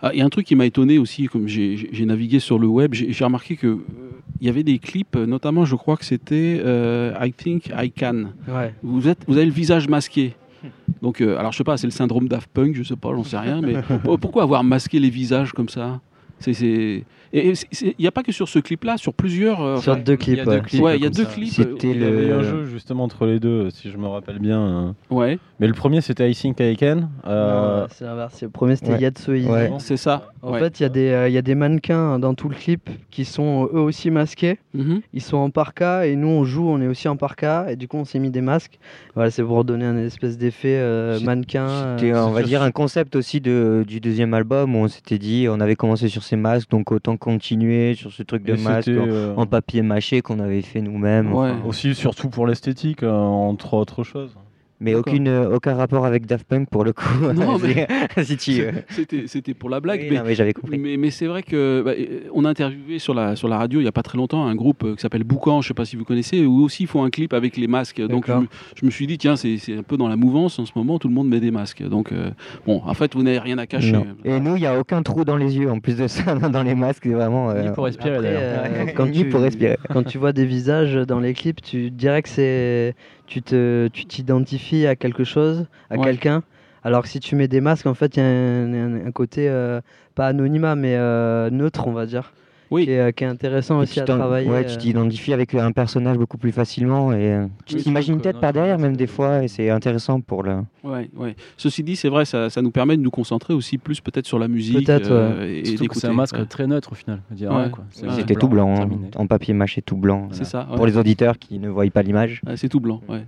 [0.00, 2.66] Ah, Il y a un truc qui m'a étonné aussi, comme j'ai navigué sur le
[2.66, 3.80] web, j'ai remarqué que euh,
[4.40, 7.90] il y avait des clips, euh, notamment je crois que c'était euh, I Think I
[7.90, 8.26] Can.
[8.46, 8.74] Ouais.
[8.82, 10.34] Vous, êtes, vous avez le visage masqué.
[11.02, 13.24] Donc, euh, alors je sais pas, c'est le syndrome Daft Punk, je sais pas, j'en
[13.24, 16.00] sais rien, mais pour- pourquoi avoir masqué les visages comme ça?
[16.46, 19.60] Il n'y a pas que sur ce clip-là, sur plusieurs.
[19.62, 20.60] euh, Sur deux Il y clips, a deux ouais.
[20.60, 20.82] clips.
[20.82, 21.48] ouais, il y a deux clips.
[21.52, 22.34] C'était Il y avait le.
[22.34, 24.60] un jeu justement entre les deux, si je me rappelle bien.
[24.60, 24.92] euh.
[25.14, 27.08] Ouais, Mais le premier, c'était I Think I Can.
[27.26, 28.40] euh, c'est l'inverse.
[28.42, 29.48] Le premier, c'était ouais.
[29.48, 29.70] Ouais.
[29.78, 30.30] c'est ça.
[30.42, 30.58] En ouais.
[30.60, 32.90] fait, il y, a des, euh, il y a des mannequins dans tout le clip
[33.10, 34.58] qui sont eux aussi masqués.
[34.74, 35.00] Mhm.
[35.12, 37.88] Ils sont en parka et nous on joue, on est aussi en parka et du
[37.88, 38.78] coup on s'est mis des masques.
[39.14, 41.96] Voilà, c'est pour donner un espèce d'effet euh, mannequin.
[41.96, 45.18] C'était, euh, on va dire, un concept aussi de, du deuxième album où on s'était
[45.18, 48.60] dit, on avait commencé sur ces masques, donc autant continuer sur ce truc de et
[48.60, 51.32] masque en, euh, en papier mâché qu'on avait fait nous-mêmes.
[51.32, 51.50] Ouais.
[51.50, 51.68] enfin.
[51.68, 54.36] aussi surtout pour l'esthétique, euh, entre autres choses.
[54.80, 57.04] Mais aucune, euh, aucun rapport avec Daft Punk pour le coup.
[57.34, 57.86] Non, mais-
[58.24, 58.62] si tu...
[58.90, 60.06] C'était c'était pour la blague.
[60.10, 60.78] Oui, mais j'avais compris.
[60.78, 63.78] Mais, mais c'est vrai que bah, euh, on a interviewé sur la, sur la radio
[63.80, 65.74] il n'y a pas très longtemps un groupe euh, qui s'appelle Boucan, je ne sais
[65.74, 68.02] pas si vous connaissez, où aussi ils font un clip avec les masques.
[68.02, 70.58] Donc je, me- je me suis dit, tiens, c'est c'est un peu dans la mouvance
[70.58, 71.82] en ce moment, tout le monde met des masques.
[71.82, 72.30] Donc euh,
[72.66, 73.92] bon, en fait, vous n'avez rien à cacher.
[73.92, 74.06] Non.
[74.24, 76.62] Et nous, il n'y a aucun trou dans les yeux en plus de ça, dans
[76.64, 77.50] les masques, c'est vraiment.
[77.50, 78.40] euh, Ni pour respirer d'ailleurs.
[78.66, 79.76] euh, quand, ni tu, pour respirer.
[79.90, 82.94] quand tu vois des visages dans les clips, tu dirais que c'est
[83.26, 86.04] tu te tu t'identifies à quelque chose, à Ouais.
[86.04, 86.42] quelqu'un.
[86.82, 89.12] Alors que si tu mets des masques, en fait, il y a un, un- un
[89.12, 89.80] côté euh,
[90.14, 92.32] pas anonymat, mais euh, neutre, on va dire,
[92.74, 92.84] Oui.
[92.84, 94.48] qui, est, qui est intéressant Et aussi tu à travailler.
[94.48, 94.76] Ouais, tu euh.
[94.78, 98.78] t'identifies avec un personnage beaucoup plus facilement et euh, tu Oui, t'imagines peut-être par derrière
[98.78, 100.56] même des fois et c'est intéressant pour le.
[100.82, 101.34] Ouais, ouais.
[101.56, 104.38] Ceci dit, c'est vrai, ça, ça nous permet de nous concentrer aussi plus peut-être sur
[104.38, 104.84] la musique.
[104.84, 106.00] Peut-être, euh, et d'écouter.
[106.00, 106.44] c'est un masque Ouais.
[106.46, 107.20] très neutre au final.
[107.40, 107.46] Ouais.
[107.46, 107.70] Ouais.
[108.16, 110.28] C'était tout blanc, hein, en papier mâché tout blanc.
[110.32, 110.66] C'est ça.
[110.70, 110.76] ouais.
[110.76, 112.42] Pour les auditeurs qui ne voient pas l'image.
[112.46, 113.00] Ouais, c'est tout blanc.
[113.08, 113.22] Ouais.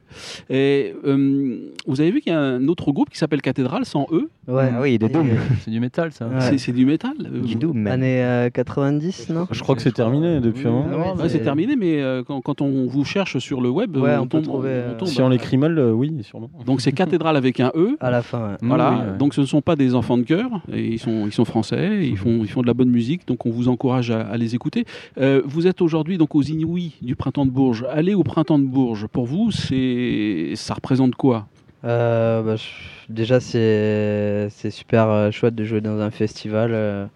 [0.50, 4.06] Et euh, vous avez vu qu'il y a un autre groupe qui s'appelle Cathédrale sans
[4.12, 4.28] E?
[4.48, 4.70] Ouais.
[4.72, 5.28] Ah oui, de Doom.
[5.30, 5.34] euh,
[5.64, 6.26] C'est du métal, ça.
[6.28, 6.58] Ouais.
[6.58, 7.12] C'est- du métal.
[7.24, 7.86] euh, Du Doom.
[7.86, 11.14] euh, 90, non Je crois que c'est terminé depuis un moment.
[11.14, 14.22] Ouais, c'est terminé, mais euh, quand, quand on vous cherche sur le web, Ouais, on,
[14.22, 15.08] on peut tombe, trouver, on euh, tombe.
[15.08, 16.50] Si on l'écrit mal, euh, oui, sûrement.
[16.64, 17.96] Donc c'est cathédrale avec un E.
[18.00, 18.56] À la fin, ouais.
[18.62, 19.18] Voilà, Oui, ouais.
[19.18, 22.02] donc ce ne sont pas des enfants de cœur, et ils sont, ils sont français,
[22.02, 24.36] et ils font, ils font de la bonne musique, donc on vous encourage à, à
[24.36, 24.84] les écouter.
[25.18, 27.84] Euh, vous êtes aujourd'hui donc aux Inouïs du Printemps de Bourges.
[27.90, 31.46] Aller au Printemps de Bourges, pour vous, c'est, ça représente quoi?
[31.84, 37.06] Euh, bah, je- déjà, c'est c'est super euh, chouette de jouer dans un festival euh,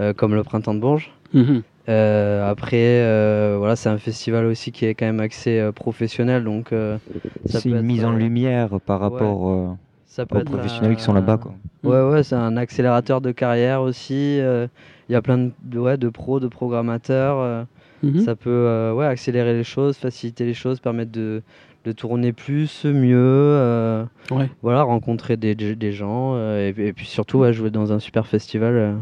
[0.00, 1.10] euh, comme le Printemps de Bourges.
[1.34, 1.62] Mhm.
[1.88, 6.44] Euh, après, euh, voilà, c'est un festival aussi qui est quand même axé euh, professionnel,
[6.44, 6.98] donc euh,
[7.46, 9.68] C'est une être, mise en euh, lumière par rapport euh,
[10.06, 11.38] ça peut aux être professionnels un- qui sont là-bas.
[11.38, 11.54] quoi.
[11.82, 14.38] Ouais, ouais, c'est un accélérateur de carrière aussi.
[14.40, 14.68] euh,
[15.08, 17.38] Il y a plein de, ouais, de pros, de programmateurs.
[17.40, 17.64] euh,
[18.04, 18.18] Mhm.
[18.20, 21.42] Ça peut euh, ouais, accélérer les choses, faciliter les choses, permettre de,
[21.84, 23.16] de tourner plus, mieux.
[23.16, 24.48] euh, Ouais.
[24.62, 25.54] Voilà, rencontrer des,
[25.92, 28.74] gens euh, et, et puis surtout ouais, jouer dans un super festival.
[28.74, 28.94] euh.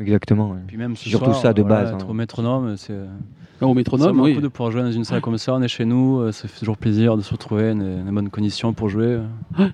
[0.00, 0.50] Exactement.
[0.50, 0.58] ouais.
[0.66, 2.08] Puis même ce Surtout soir, ça de voilà, base, Être hein.
[2.10, 2.94] au métronome, c'est.
[3.60, 4.34] Au Ça métronome, oui.
[4.34, 6.48] coup de pouvoir jouer dans une salle comme ça, on est chez nous, euh, ça
[6.48, 9.18] fait toujours plaisir de se retrouver, dans des bonnes conditions pour jouer.
[9.58, 9.70] Donc,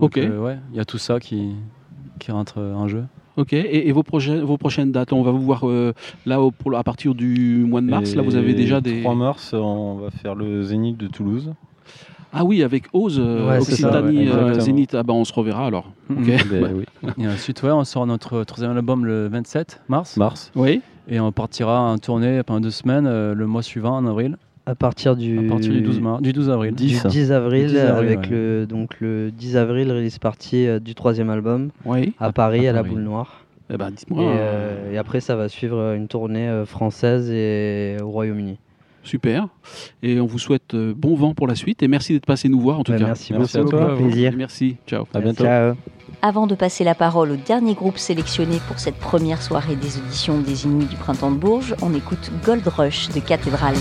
[0.00, 0.18] Ok.
[0.18, 1.52] euh, ouais, il y a tout ça qui,
[2.18, 3.04] qui rentre en jeu.
[3.36, 5.92] Ok, et, et vos, projets, vos prochaines dates On va vous voir euh,
[6.26, 8.14] là au- pour, à partir du mois de mars.
[8.16, 9.00] Là, vous avez Et déjà des.
[9.00, 11.54] 3 mars, on va faire le Zénith de Toulouse.
[12.32, 14.58] Ah oui, avec Ose, euh, Ouais, Occitanie, euh.
[14.60, 14.94] Zénith.
[14.94, 15.90] Ah bah on se reverra alors.
[16.10, 16.18] Ok.
[16.18, 16.36] Mhm.
[16.50, 17.08] Ben oui.
[17.18, 20.16] Et ensuite, ouais, on sort notre troisième album le 27 mars.
[20.16, 20.50] Mars.
[20.54, 20.82] Oui.
[21.08, 24.36] Et on partira en tournée pendant deux semaines euh, le mois suivant, en avril.
[24.66, 26.74] À partir du, À partir du 12, mars, du 12 avril.
[26.74, 27.06] du 10.
[27.06, 28.36] 10 avril, Du 10 avril, avec ouais.
[28.36, 32.12] le, donc le 10 avril, release party euh, du troisième album Oui.
[32.20, 33.44] à Paris, à, à la boule noire.
[33.72, 34.22] Eh ben, Et, dites-moi.
[34.24, 38.58] euh, et après, ça va suivre une tournée française et au Royaume-Uni.
[39.08, 39.48] Super.
[40.02, 41.82] Et on vous souhaite euh, bon vent pour la suite.
[41.82, 43.06] Et merci d'être passé nous voir en tout Ouais, cas.
[43.06, 43.76] merci, Merci à beaucoup.
[43.76, 43.96] toi.
[43.96, 44.32] Plaisir.
[44.36, 44.76] Merci.
[44.86, 45.04] Ciao.
[45.14, 45.44] À bientôt.
[45.44, 45.74] Ciao.
[46.20, 50.40] Avant de passer la parole au dernier groupe sélectionné pour cette première soirée des auditions
[50.40, 53.76] des Inuits du Printemps de Bourges, on écoute Gold Rush de Cathédrale.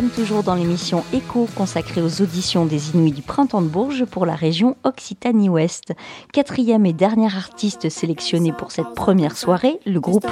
[0.00, 4.26] Sommes toujours dans l'émission Écho consacrée aux auditions des Inuits du Printemps de Bourges pour
[4.26, 5.92] la région Occitanie-Ouest.
[6.32, 10.24] Quatrième et dernier artiste sélectionné pour cette première soirée, le groupe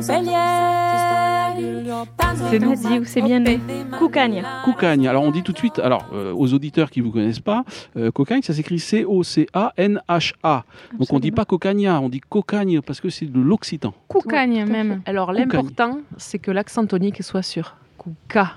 [0.00, 1.28] Cocania.
[2.50, 3.60] C'est où c'est bien né.
[3.98, 4.42] Coucagne.
[4.64, 5.06] Coucagne.
[5.06, 7.64] Alors on dit tout de suite, alors euh, aux auditeurs qui vous connaissent pas,
[7.96, 10.64] euh, Cocagne, ça s'écrit C-O-C-A-N-H-A.
[10.98, 13.94] Donc on dit pas Cocagna, on dit Cocagne parce que c'est de l'occitan.
[14.08, 15.02] Coucagne même.
[15.06, 15.48] Alors Coucagne.
[15.48, 17.76] l'important, c'est que l'accent tonique soit sur.
[17.98, 18.56] Cuca.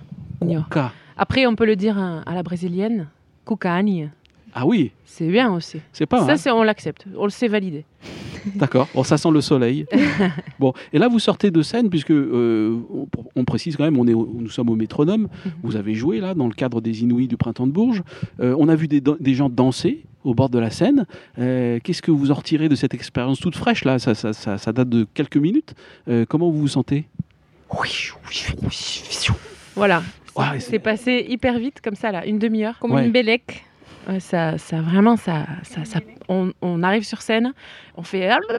[1.24, 3.08] Après, on peut le dire à la brésilienne,
[3.46, 4.10] Cucagne.
[4.56, 5.80] Ah oui, C'est bien aussi.
[5.94, 6.38] c'est pas Ça, mal.
[6.40, 7.06] c'est- on l'accepte.
[7.16, 7.86] On le sait valider.
[8.56, 8.88] D'accord.
[8.96, 9.86] Bon, ça sent le soleil.
[10.60, 14.08] bon, et là vous sortez de scène puisque euh, on, on précise quand même, on
[14.08, 15.28] est, au- nous sommes au métronome.
[15.62, 18.02] Vous avez joué là dans le cadre des Inouïs du printemps de Bourges.
[18.40, 21.06] Euh, on a vu des, gens danser au bord de la Seine.
[21.38, 24.00] Euh, Qu'est-ce que vous en retirez de cette expérience toute fraîche là?
[24.00, 25.76] Ça, ça- ça- ça date de quelques minutes.
[26.28, 27.08] Comment vous vous sentez?
[29.76, 30.02] Voilà.
[30.36, 32.78] Ouais, c'est passé hyper vite comme ça là, une demi-heure.
[32.80, 33.06] Comme Ouais.
[33.06, 33.66] une bélec.
[34.08, 37.54] Ouais, ça, ça vraiment, ça, ça, ça- on, on arrive sur scène,
[37.96, 38.58] on fait ah, ouais,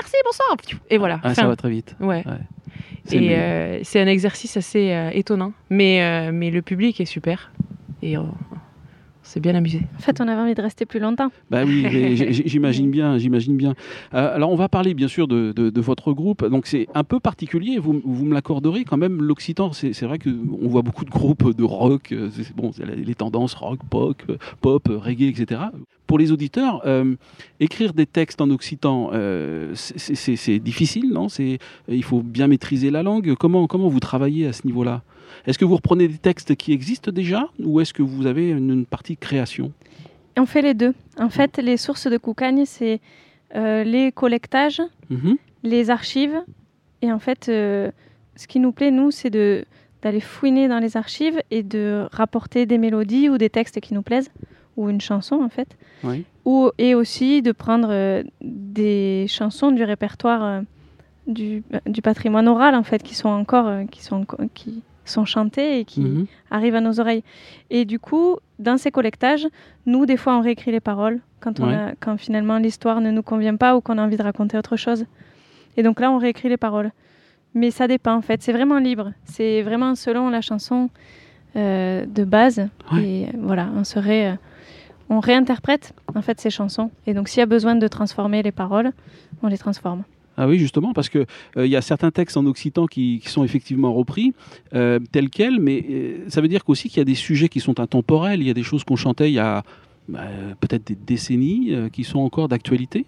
[0.00, 0.56] merci, bonsoir,
[0.90, 1.18] et voilà.
[1.22, 1.96] Ah, ça va très vite.
[1.98, 2.22] Ouais.
[3.10, 7.50] Et euh, c'est un exercice assez euh, étonnant, mais, euh, mais le public est super
[8.02, 8.16] et
[9.22, 9.80] s'est bien amusé.
[9.96, 11.30] En fait, on avait envie de rester plus longtemps.
[11.50, 11.84] Bah oui,
[12.46, 13.74] j'imagine bien, j'imagine bien.
[14.14, 16.44] Euh, alors on va parler bien sûr de, de- de votre groupe.
[16.46, 17.78] Donc c'est un peu particulier.
[17.78, 19.22] Vous, vous me l'accorderez quand même.
[19.22, 20.30] L'Occitan, c'est c'est vrai que
[20.62, 22.12] on voit beaucoup de groupes de rock.
[22.12, 25.60] euh, C'est bon, c'est les tendances rock, pop, euh, pop, reggae, etc.
[26.06, 27.14] Pour les auditeurs, euh,
[27.60, 31.28] écrire des textes en occitan, euh, c'est- c'est c'est- c'est difficile, non?
[31.28, 31.58] C'est
[31.88, 33.34] il faut bien maîtriser la langue.
[33.38, 35.02] Comment comment vous travaillez à ce niveau-là?
[35.46, 38.70] Est-ce que vous reprenez des textes qui existent déjà, ou est-ce que vous avez une,
[38.70, 39.72] une partie de création?
[40.38, 40.94] On fait les deux.
[41.18, 43.00] En fait, les sources de Coucagne, c'est
[43.56, 44.80] euh, les collectages,
[45.10, 45.36] Mhm.
[45.64, 46.40] les archives.
[47.02, 47.90] Et en fait, euh,
[48.36, 49.64] ce qui nous plaît, nous, c'est de
[50.02, 54.00] d'aller fouiner dans les archives et de rapporter des mélodies ou des textes qui nous
[54.00, 54.30] plaisent,
[54.78, 55.76] ou une chanson en fait.
[56.04, 56.24] Oui.
[56.46, 60.60] Ou, et aussi de prendre euh, des chansons du répertoire euh,
[61.26, 64.24] du, du patrimoine oral en fait, qui sont encore, euh, qui sont,
[64.54, 64.80] qui
[65.10, 66.26] sont chantées et qui Mhm.
[66.50, 67.22] arrivent à nos oreilles.
[67.70, 69.46] Et du coup, dans ces collectages,
[69.86, 71.74] nous, des fois, on réécrit les paroles quand, on Ouais.
[71.74, 74.76] a- quand finalement l'histoire ne nous convient pas ou qu'on a envie de raconter autre
[74.76, 75.04] chose.
[75.76, 76.90] Et donc là, on réécrit les paroles.
[77.54, 79.12] Mais ça dépend en fait, c'est vraiment libre.
[79.24, 80.88] C'est vraiment selon la chanson
[81.56, 82.60] euh, de base.
[82.96, 84.34] Et euh, voilà, on serait, euh,
[85.08, 86.90] on réinterprète en fait ces chansons.
[87.08, 88.92] Et donc s'il y a besoin de transformer les paroles,
[89.42, 90.04] on les transforme.
[90.36, 91.26] Ah oui, justement, parce qu'il
[91.56, 94.32] il y a certains textes en occitan qui, sont effectivement repris
[94.74, 97.60] euh, tels quels, mais euh, ça veut dire qu'aussi qu'il y a des sujets qui
[97.60, 99.62] sont intemporels, il y a des choses qu'on chantait il y a
[100.08, 100.26] bah,
[100.60, 103.06] peut-être des décennies euh, qui sont encore d'actualité.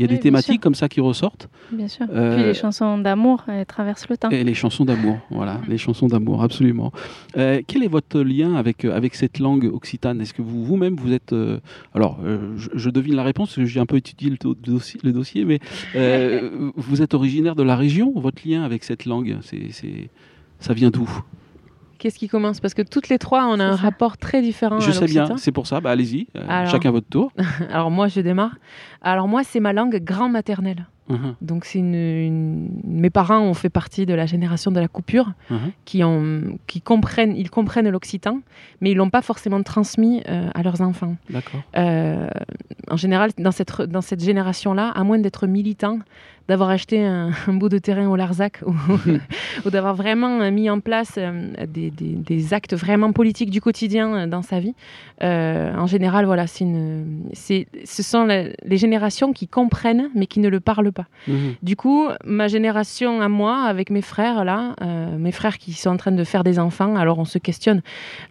[0.00, 1.50] Il y a Oui, des thématiques comme ça qui ressortent.
[1.70, 2.06] Bien sûr.
[2.10, 4.30] Euh, Puis les chansons d'amour, elles traversent le temps.
[4.30, 6.90] Et les chansons d'amour, voilà, les chansons d'amour, absolument.
[7.36, 10.22] Euh, quel est votre lien avec, euh, avec cette langue occitane?
[10.22, 11.34] Est-ce que vous, vous-même, vous êtes...
[11.34, 11.60] euh,
[11.94, 12.18] alors,
[12.56, 15.58] je, je devine la réponse, j'ai un peu étudié le, do- dossier, le dossier, mais
[16.76, 20.08] vous êtes originaire de la région Votre lien avec cette langue, c'est,
[20.60, 21.10] ça vient d'où?
[22.00, 22.60] Qu'est-ce qui commence?
[22.60, 25.36] Parce que toutes les trois, on a un rapport très différent Je à sais bien,
[25.36, 27.30] c'est pour ça, bah, allez-y, euh, chacun votre tour.
[27.70, 28.56] Alors moi, je démarre.
[29.02, 30.86] Alors moi, c'est ma langue grand maternelle.
[31.10, 31.34] Mhm.
[31.42, 35.32] Donc c'est une, une- mes parents ont fait partie de la génération de la coupure,
[35.50, 35.58] Mhm.
[35.84, 38.40] qui ont, qui comprennent, ils comprennent l'occitan,
[38.80, 41.16] mais ils l'ont pas forcément transmis euh, à leurs enfants.
[41.28, 41.60] D'accord.
[41.76, 42.28] Euh,
[42.88, 45.98] en général, dans cette, dans cette génération-là, à moins d'être militant,
[46.50, 48.74] d'avoir acheté un, un bout de terrain au Larzac ou,
[49.64, 53.60] ou d'avoir vraiment euh, mis en place euh, des, des- des actes vraiment politiques du
[53.60, 54.74] quotidien euh, dans sa vie,
[55.22, 60.60] euh, en général, voilà, une, ce sont les générations qui comprennent mais qui ne le
[60.60, 61.06] parlent pas.
[61.28, 61.54] Mhm.
[61.62, 65.90] Du coup, ma génération à moi, avec mes frères là, euh, mes frères qui sont
[65.90, 67.80] en train de faire des enfants, alors on se questionne,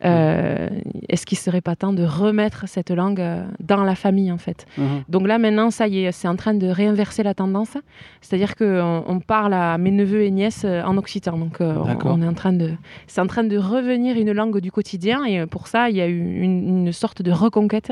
[0.06, 0.70] euh,
[1.08, 3.24] est-ce qu'il serait pas temps de remettre cette langue
[3.60, 4.66] dans la famille en fait?
[4.78, 5.04] Mhm.
[5.10, 7.78] Donc là maintenant, ça y est, c'est en train de réinverser la tendance,
[8.22, 11.74] c'est-à-dire qu'on on parle à mes neveux et nièces euh, en occitan, donc euh,
[12.06, 12.72] on- est en train de,
[13.08, 16.02] c'est en train de revenir une langue du quotidien et euh, pour ça, il y
[16.02, 17.92] a eu une, une sorte de reconquête.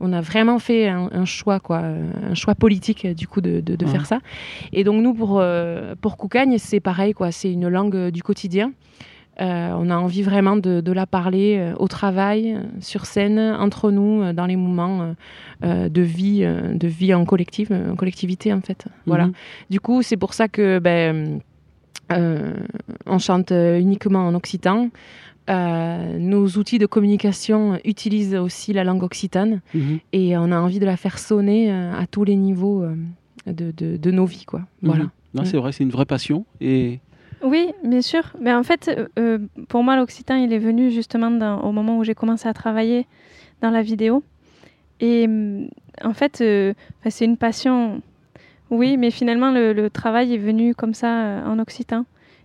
[0.00, 3.76] On a vraiment fait un, un choix quoi, un choix politique du coup de, de-
[3.76, 4.18] de faire ça.
[4.72, 5.42] Et donc nous pour
[6.00, 8.72] pour Coucagne, c'est pareil quoi, c'est une langue du quotidien.
[9.40, 13.38] Euh, on a envie vraiment de, de la parler euh, au travail, euh, sur scène,
[13.38, 15.14] entre nous, dans les moments
[15.62, 18.86] de vie, de vie en collective, euh, en collectivité en fait.
[19.06, 19.26] Voilà.
[19.26, 19.32] Mhm.
[19.70, 21.40] Du coup, c'est pour ça que ben,
[22.10, 24.90] on chante uniquement en occitan
[25.48, 29.98] euh, nos outils de communication utilisent aussi la langue occitane Mhm.
[30.12, 32.84] et on a envie de la faire sonner à tous les niveaux
[33.46, 34.44] de, de- de nos vies.
[34.44, 34.62] Quoi.
[34.82, 35.04] Voilà.
[35.04, 35.10] Mhm.
[35.34, 35.44] Mm.
[35.44, 36.46] c'est vrai, c'est une vraie passion.
[36.60, 36.98] Et
[37.42, 38.22] Oui, bien sûr.
[38.40, 41.28] Mais en fait, euh, euh, pour moi, l'occitan, il est venu justement
[41.62, 43.06] au moment où j'ai commencé à travailler
[43.60, 44.22] dans la vidéo.
[45.00, 45.68] Et hum,
[46.02, 46.72] en fait, euh,
[47.08, 48.00] c'est une passion.
[48.70, 52.04] Oui, mais finalement, le, travail est venu comme ça en occitan.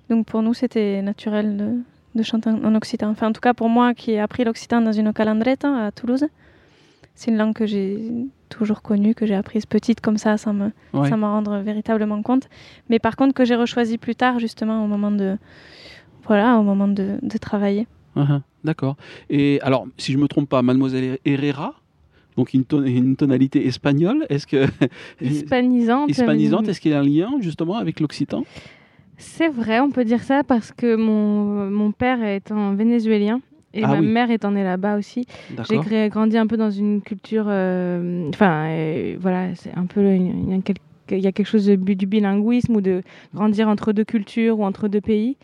[0.10, 1.78] Donc pour nous, c'était naturel de,
[2.14, 3.10] de chanter en occitan.
[3.10, 6.28] Enfin, en tout cas, pour moi qui ai appris l'occitan dans une calandreta à Toulouse,
[7.16, 8.12] c'est une langue que j'ai
[8.52, 11.10] toujours connue, que j'ai apprise petite comme ça, sans me, Ouais.
[11.10, 12.48] sans m'en rendre véritablement compte.
[12.90, 15.38] Mais par contre, que j'ai rechoisi plus tard, justement, au moment de,
[16.28, 17.88] voilà, au moment de, de travailler.
[18.16, 18.96] Uh-huh, D'accord.
[19.30, 21.74] Et alors, si je me trompe pas, Mademoiselle Herrera,
[22.38, 24.66] donc une, ton- une tonalité espagnole, est-ce que
[25.22, 26.10] Hispanisante.
[26.10, 28.44] hispanisante, est-ce qu'il y a un lien justement avec l'occitan?
[29.18, 33.40] C'est vrai, on peut dire ça parce que mon, mon père étant vénézuélien
[33.74, 34.08] et Ah ma oui.
[34.08, 35.26] mère étant née là-bas aussi.
[35.70, 35.78] J'ai
[36.10, 37.46] grandi un peu dans une culture.
[37.48, 40.02] euh, Enfin, euh, voilà, c'est un peu.
[40.02, 40.76] une- Il y, a quel-
[41.18, 43.02] il y a quelque chose de, du bilinguisme ou de
[43.34, 45.38] grandir entre deux cultures ou entre deux pays.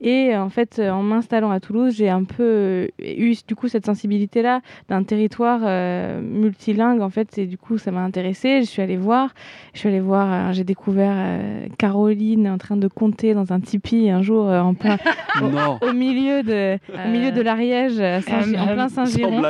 [0.00, 3.56] Et euh, en fait, euh, en m'installant à Toulouse, j'ai un peu euh, eu du
[3.56, 7.36] coup cette sensibilité-là d'un territoire euh, multilingue en fait.
[7.38, 8.60] Et du coup, ça m'a intéressée.
[8.62, 9.34] Je suis allée voir.
[9.74, 10.28] Je suis allée voir.
[10.32, 14.60] euh, j'ai découvert euh, Caroline en train de compter dans un tipi un jour euh,
[14.60, 14.98] en plein
[15.40, 19.42] au, milieu de au milieu de l'Ariège, en plein Saint-Giron.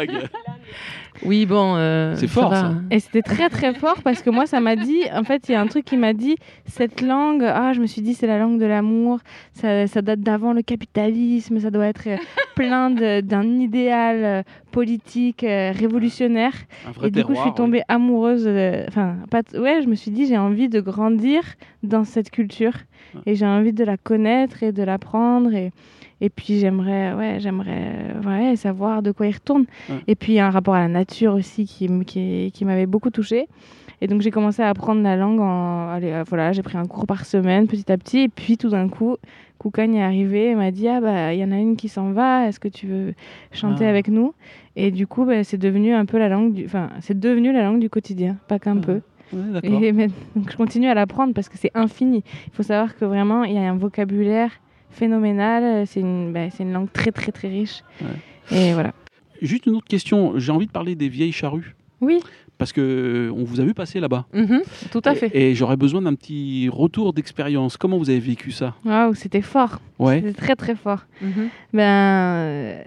[1.25, 1.75] Oui, bon.
[1.77, 2.73] euh, C'est fort, ça.
[2.91, 5.55] Et c'était très très fort parce que moi ça m'a dit, en fait il y
[5.55, 8.39] a un truc qui m'a dit, cette langue, ah je me suis dit c'est la
[8.39, 9.19] langue de l'amour,
[9.53, 12.16] ça, ça date d'avant le capitalisme, ça doit être euh,
[12.55, 16.53] plein d'un idéal euh, politique euh, révolutionnaire.
[16.87, 19.16] Un vrai Et du coup je suis tombée amoureuse, de- enfin
[19.55, 21.43] ouais je me suis dit j'ai envie de grandir
[21.83, 22.73] dans cette culture
[23.27, 25.73] et j'ai envie de la connaître et de l'apprendre et
[26.21, 29.97] et puis j'aimerais ouais j'aimerais ouais, savoir de quoi il retourne Ouais.
[30.07, 32.87] et puis il y a un rapport à la nature aussi qui, qui, qui m'avait
[32.87, 33.49] beaucoup touchée.
[34.01, 35.89] Et donc j'ai commencé à apprendre la langue en...
[35.89, 38.19] Allez, euh, voilà, j'ai pris un cours par semaine petit à petit.
[38.21, 39.16] Et puis tout d'un coup,
[39.59, 42.12] Koukagne est arrivé et m'a dit Ah bah il y en a une qui s'en
[42.12, 43.14] va, est-ce que tu veux
[43.51, 43.91] chanter Ah.
[43.91, 44.35] avec nous?
[44.77, 46.64] Et du coup, bah, c'est devenu un peu la langue du...
[46.64, 49.01] Enfin, c'est devenu la langue du quotidien, pas qu'un peu.
[49.33, 49.41] Ouais.
[49.64, 50.07] Et mais-
[50.37, 52.23] donc je continue à l'apprendre parce que c'est infini.
[52.47, 54.53] Il faut savoir que vraiment, il y a un vocabulaire
[54.91, 55.86] phénoménal.
[55.86, 57.82] C'est une, bah, c'est une langue très très très riche.
[58.51, 58.93] Et voilà.
[59.43, 60.39] Juste une autre question.
[60.39, 61.76] J'ai envie de parler des vieilles charrues.
[62.01, 62.20] Oui.
[62.59, 64.26] Parce que euh, on vous a vu passer là-bas.
[64.34, 65.30] Mhm, tout à fait.
[65.34, 67.76] Et, j'aurais besoin d'un petit retour d'expérience.
[67.76, 68.74] Comment vous avez vécu ça?
[68.84, 69.80] Waouh, c'était fort.
[70.01, 70.16] Ouais.
[70.20, 71.07] C'était très très fort.
[71.22, 71.49] Mhm.
[71.72, 72.82] Ben, euh,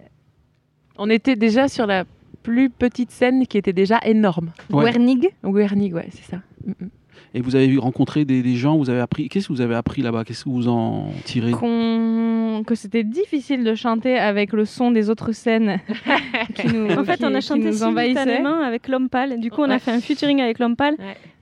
[0.98, 2.04] On était déjà sur la
[2.44, 4.52] plus petite scène qui était déjà énorme.
[4.70, 4.84] Ouais.
[4.84, 5.30] Wernig.
[5.44, 6.42] Wernig, ouais, c'est ça.
[6.66, 6.90] Mhm.
[7.34, 9.30] Et vous avez rencontré des, des gens, vous avez appris.
[9.30, 10.24] Qu'est-ce que vous avez appris là-bas?
[10.26, 11.52] Qu'est-ce que vous en tirez?
[11.52, 15.80] Qu'on- que c'était difficile de chanter avec le son des autres scènes
[16.56, 19.40] qui nous, En fait, qui- on a chanté simultanément avec l'homme pâle.
[19.40, 19.80] Du coup, on a Ouais.
[19.80, 20.96] fait un featuring avec l'homme pâle.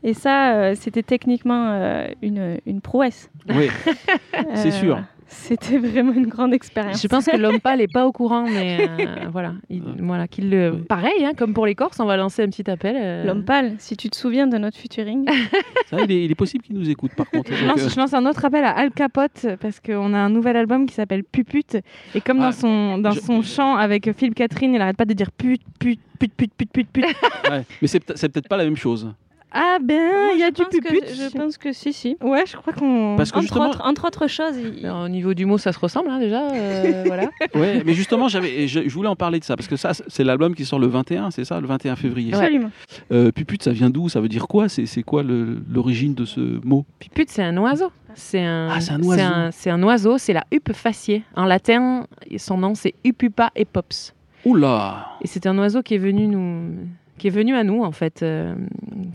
[0.04, 3.30] Et ça, euh, c'était techniquement euh, une, une prouesse.
[3.50, 3.68] Oui,
[4.54, 5.00] c'est Euh, sûr.
[5.32, 7.02] C'était vraiment une grande expérience.
[7.02, 10.50] Je pense que l'homme pâle n'est pas au courant, mais euh, voilà, il, voilà qu'il
[10.50, 10.84] le...
[10.88, 12.96] Pareil, hein, comme pour les Corses, on va lancer un petit appel.
[13.00, 15.28] euh, L'homme pâle, si tu te souviens de notre featuring.
[15.90, 17.54] Ça, il, est, il est possible qu'ils nous écoutent par contre.
[17.54, 20.30] Je lance, euh, je lance un autre appel à Al Capote parce qu'on a un
[20.30, 21.78] nouvel album qui s'appelle Pupute
[22.16, 25.06] et comme Ah, dans son dans je- son chant avec Philippe Catherine, il arrête pas
[25.06, 27.06] de dire pute pute pute pute pute pute pute.
[27.50, 27.64] ouais.
[27.82, 29.12] Mais c'est peut-être pas la même chose.
[29.52, 31.04] Ah ben il y a du que- pupute.
[31.08, 32.18] je pense que si, si.
[32.22, 33.16] Ouais, je crois qu'on.
[33.18, 35.80] Parce que entre, justement- autres, entre autres choses, il- Au niveau du mot, ça se
[35.80, 36.50] ressemble hein, déjà.
[36.52, 37.30] euh, voilà.
[37.56, 40.24] Ouais, mais justement, j'avais, je, je voulais en parler de ça parce que ça, c'est
[40.24, 42.34] l'album qui sort le 21, c'est ça, le 21 février.
[42.34, 42.72] absolument.
[43.12, 44.08] Euh, Pupute, ça vient d'où?
[44.10, 44.70] Ça veut dire quoi?
[44.70, 46.86] C'est c'est quoi le- l'origine de ce mot?
[47.00, 47.92] Pupute, c'est un oiseau.
[48.16, 49.16] C'est un, Ah, c'est un oiseau.
[49.16, 51.24] C'est un, c'est un oiseau, c'est la huppe faciée.
[51.36, 52.06] En latin,
[52.38, 54.14] son nom, c'est Upupa epops.
[54.46, 56.72] Oula Et c'est un oiseau qui est venu nous
[57.20, 58.56] qui est venu à nous en fait euh,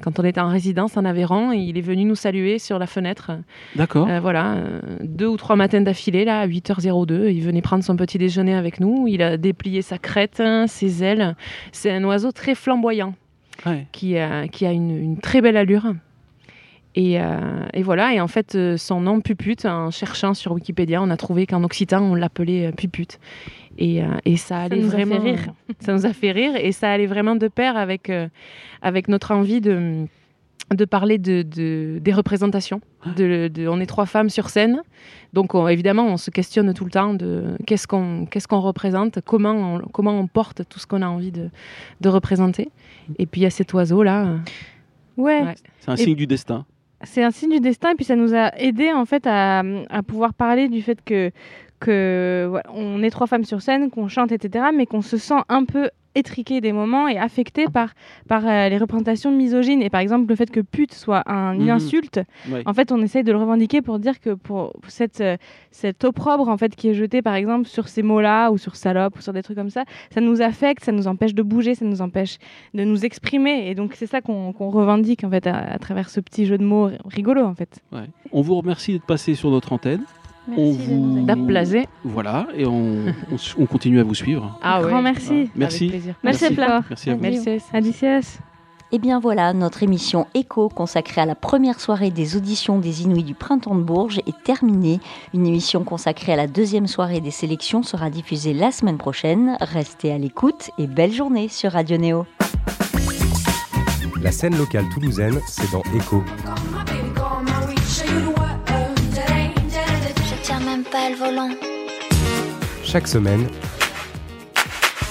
[0.02, 3.32] quand on était en résidence en Aveyron il est venu nous saluer sur la fenêtre
[3.74, 4.06] D'accord.
[4.08, 7.96] Euh, voilà euh, deux ou trois matins d'affilée là à 8h02 il venait prendre son
[7.96, 11.34] petit déjeuner avec nous il a déplié sa crête ses ailes
[11.72, 13.14] c'est un oiseau très flamboyant
[13.66, 13.86] Ouais.
[13.92, 15.94] qui a, qui a une, une très belle allure
[16.94, 21.02] et, euh, et voilà, et en fait, euh, son nom Pupute, en cherchant sur Wikipédia,
[21.02, 23.18] on a trouvé qu'en occitan, on l'appelait euh, Pupute.
[23.78, 25.24] Et, euh, et ça allait nous a fait vraiment.
[25.24, 25.46] rire.
[25.80, 28.28] Ça nous a fait rire, et ça allait vraiment de pair avec, euh,
[28.82, 30.06] avec notre envie de,
[30.72, 32.80] de parler de, de- des représentations.
[33.16, 34.80] De, de- on est trois femmes sur scène,
[35.34, 39.18] donc on- évidemment, on se questionne tout le temps de qu'est-ce qu'on qu'est-ce qu'on représente,
[39.26, 41.50] comment on, comment on porte tout ce qu'on a envie de,
[42.00, 42.68] de représenter.
[43.18, 44.36] Et puis il y a cet oiseau-là.
[45.16, 45.42] Ouais.
[45.42, 45.54] Ouais.
[45.80, 46.64] C'est un Et- signe du destin.
[47.04, 49.62] C'est un signe du destin et puis ça nous a aidé en fait à,
[50.06, 51.30] pouvoir parler du fait que
[51.80, 55.64] que on est trois femmes sur scène, qu'on chante, etc., mais qu'on se sent un
[55.64, 57.94] peu étriqué des moments et affecté par,
[58.28, 59.82] par euh, les représentations misogynes.
[59.82, 61.70] Et par exemple, le fait que pute soit un- une Mhm.
[61.70, 62.20] insulte,
[62.66, 65.36] en fait, on essaye de le revendiquer pour dire que pour cette, euh,
[65.70, 69.16] cette opprobre en fait, qui est jetée, par exemple, sur ces mots-là ou sur salope
[69.18, 71.84] ou sur des trucs comme ça, ça nous affecte, ça nous empêche de bouger, ça
[71.84, 72.38] nous empêche
[72.74, 73.68] de nous exprimer.
[73.68, 76.58] Et donc, c'est ça qu'on qu'on revendique en fait, à, à travers ce petit jeu
[76.58, 77.80] de mots rigolo, en fait.
[77.92, 78.06] Ouais.
[78.32, 80.02] On vous remercie d'être passé sur notre antenne.
[80.48, 81.12] Merci on de nous vous...
[81.22, 81.26] accueillir.
[81.26, 81.88] D'applaser.
[82.04, 84.58] Voilà, et on, on s- on continue à vous suivre.
[84.62, 85.02] Ah Grand ouais.
[85.02, 85.50] merci.
[85.54, 85.90] Merci.
[85.90, 85.90] Merci.
[86.22, 86.44] Merci.
[86.88, 87.20] Merci à vous.
[87.22, 88.38] Merci.
[88.92, 93.24] Et bien voilà, notre émission Echo consacrée à la première soirée des auditions des Inuits
[93.24, 95.00] du Printemps de Bourges est terminée.
[95.32, 99.56] Une émission consacrée à la deuxième soirée des sélections sera diffusée la semaine prochaine.
[99.60, 102.26] Restez à l'écoute et belle journée sur Radio Néo.
[104.22, 106.22] La scène locale toulousaine, c'est dans Echo.
[112.84, 113.48] Chaque semaine,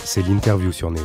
[0.06, 1.04] c'est l'interview sur Néo.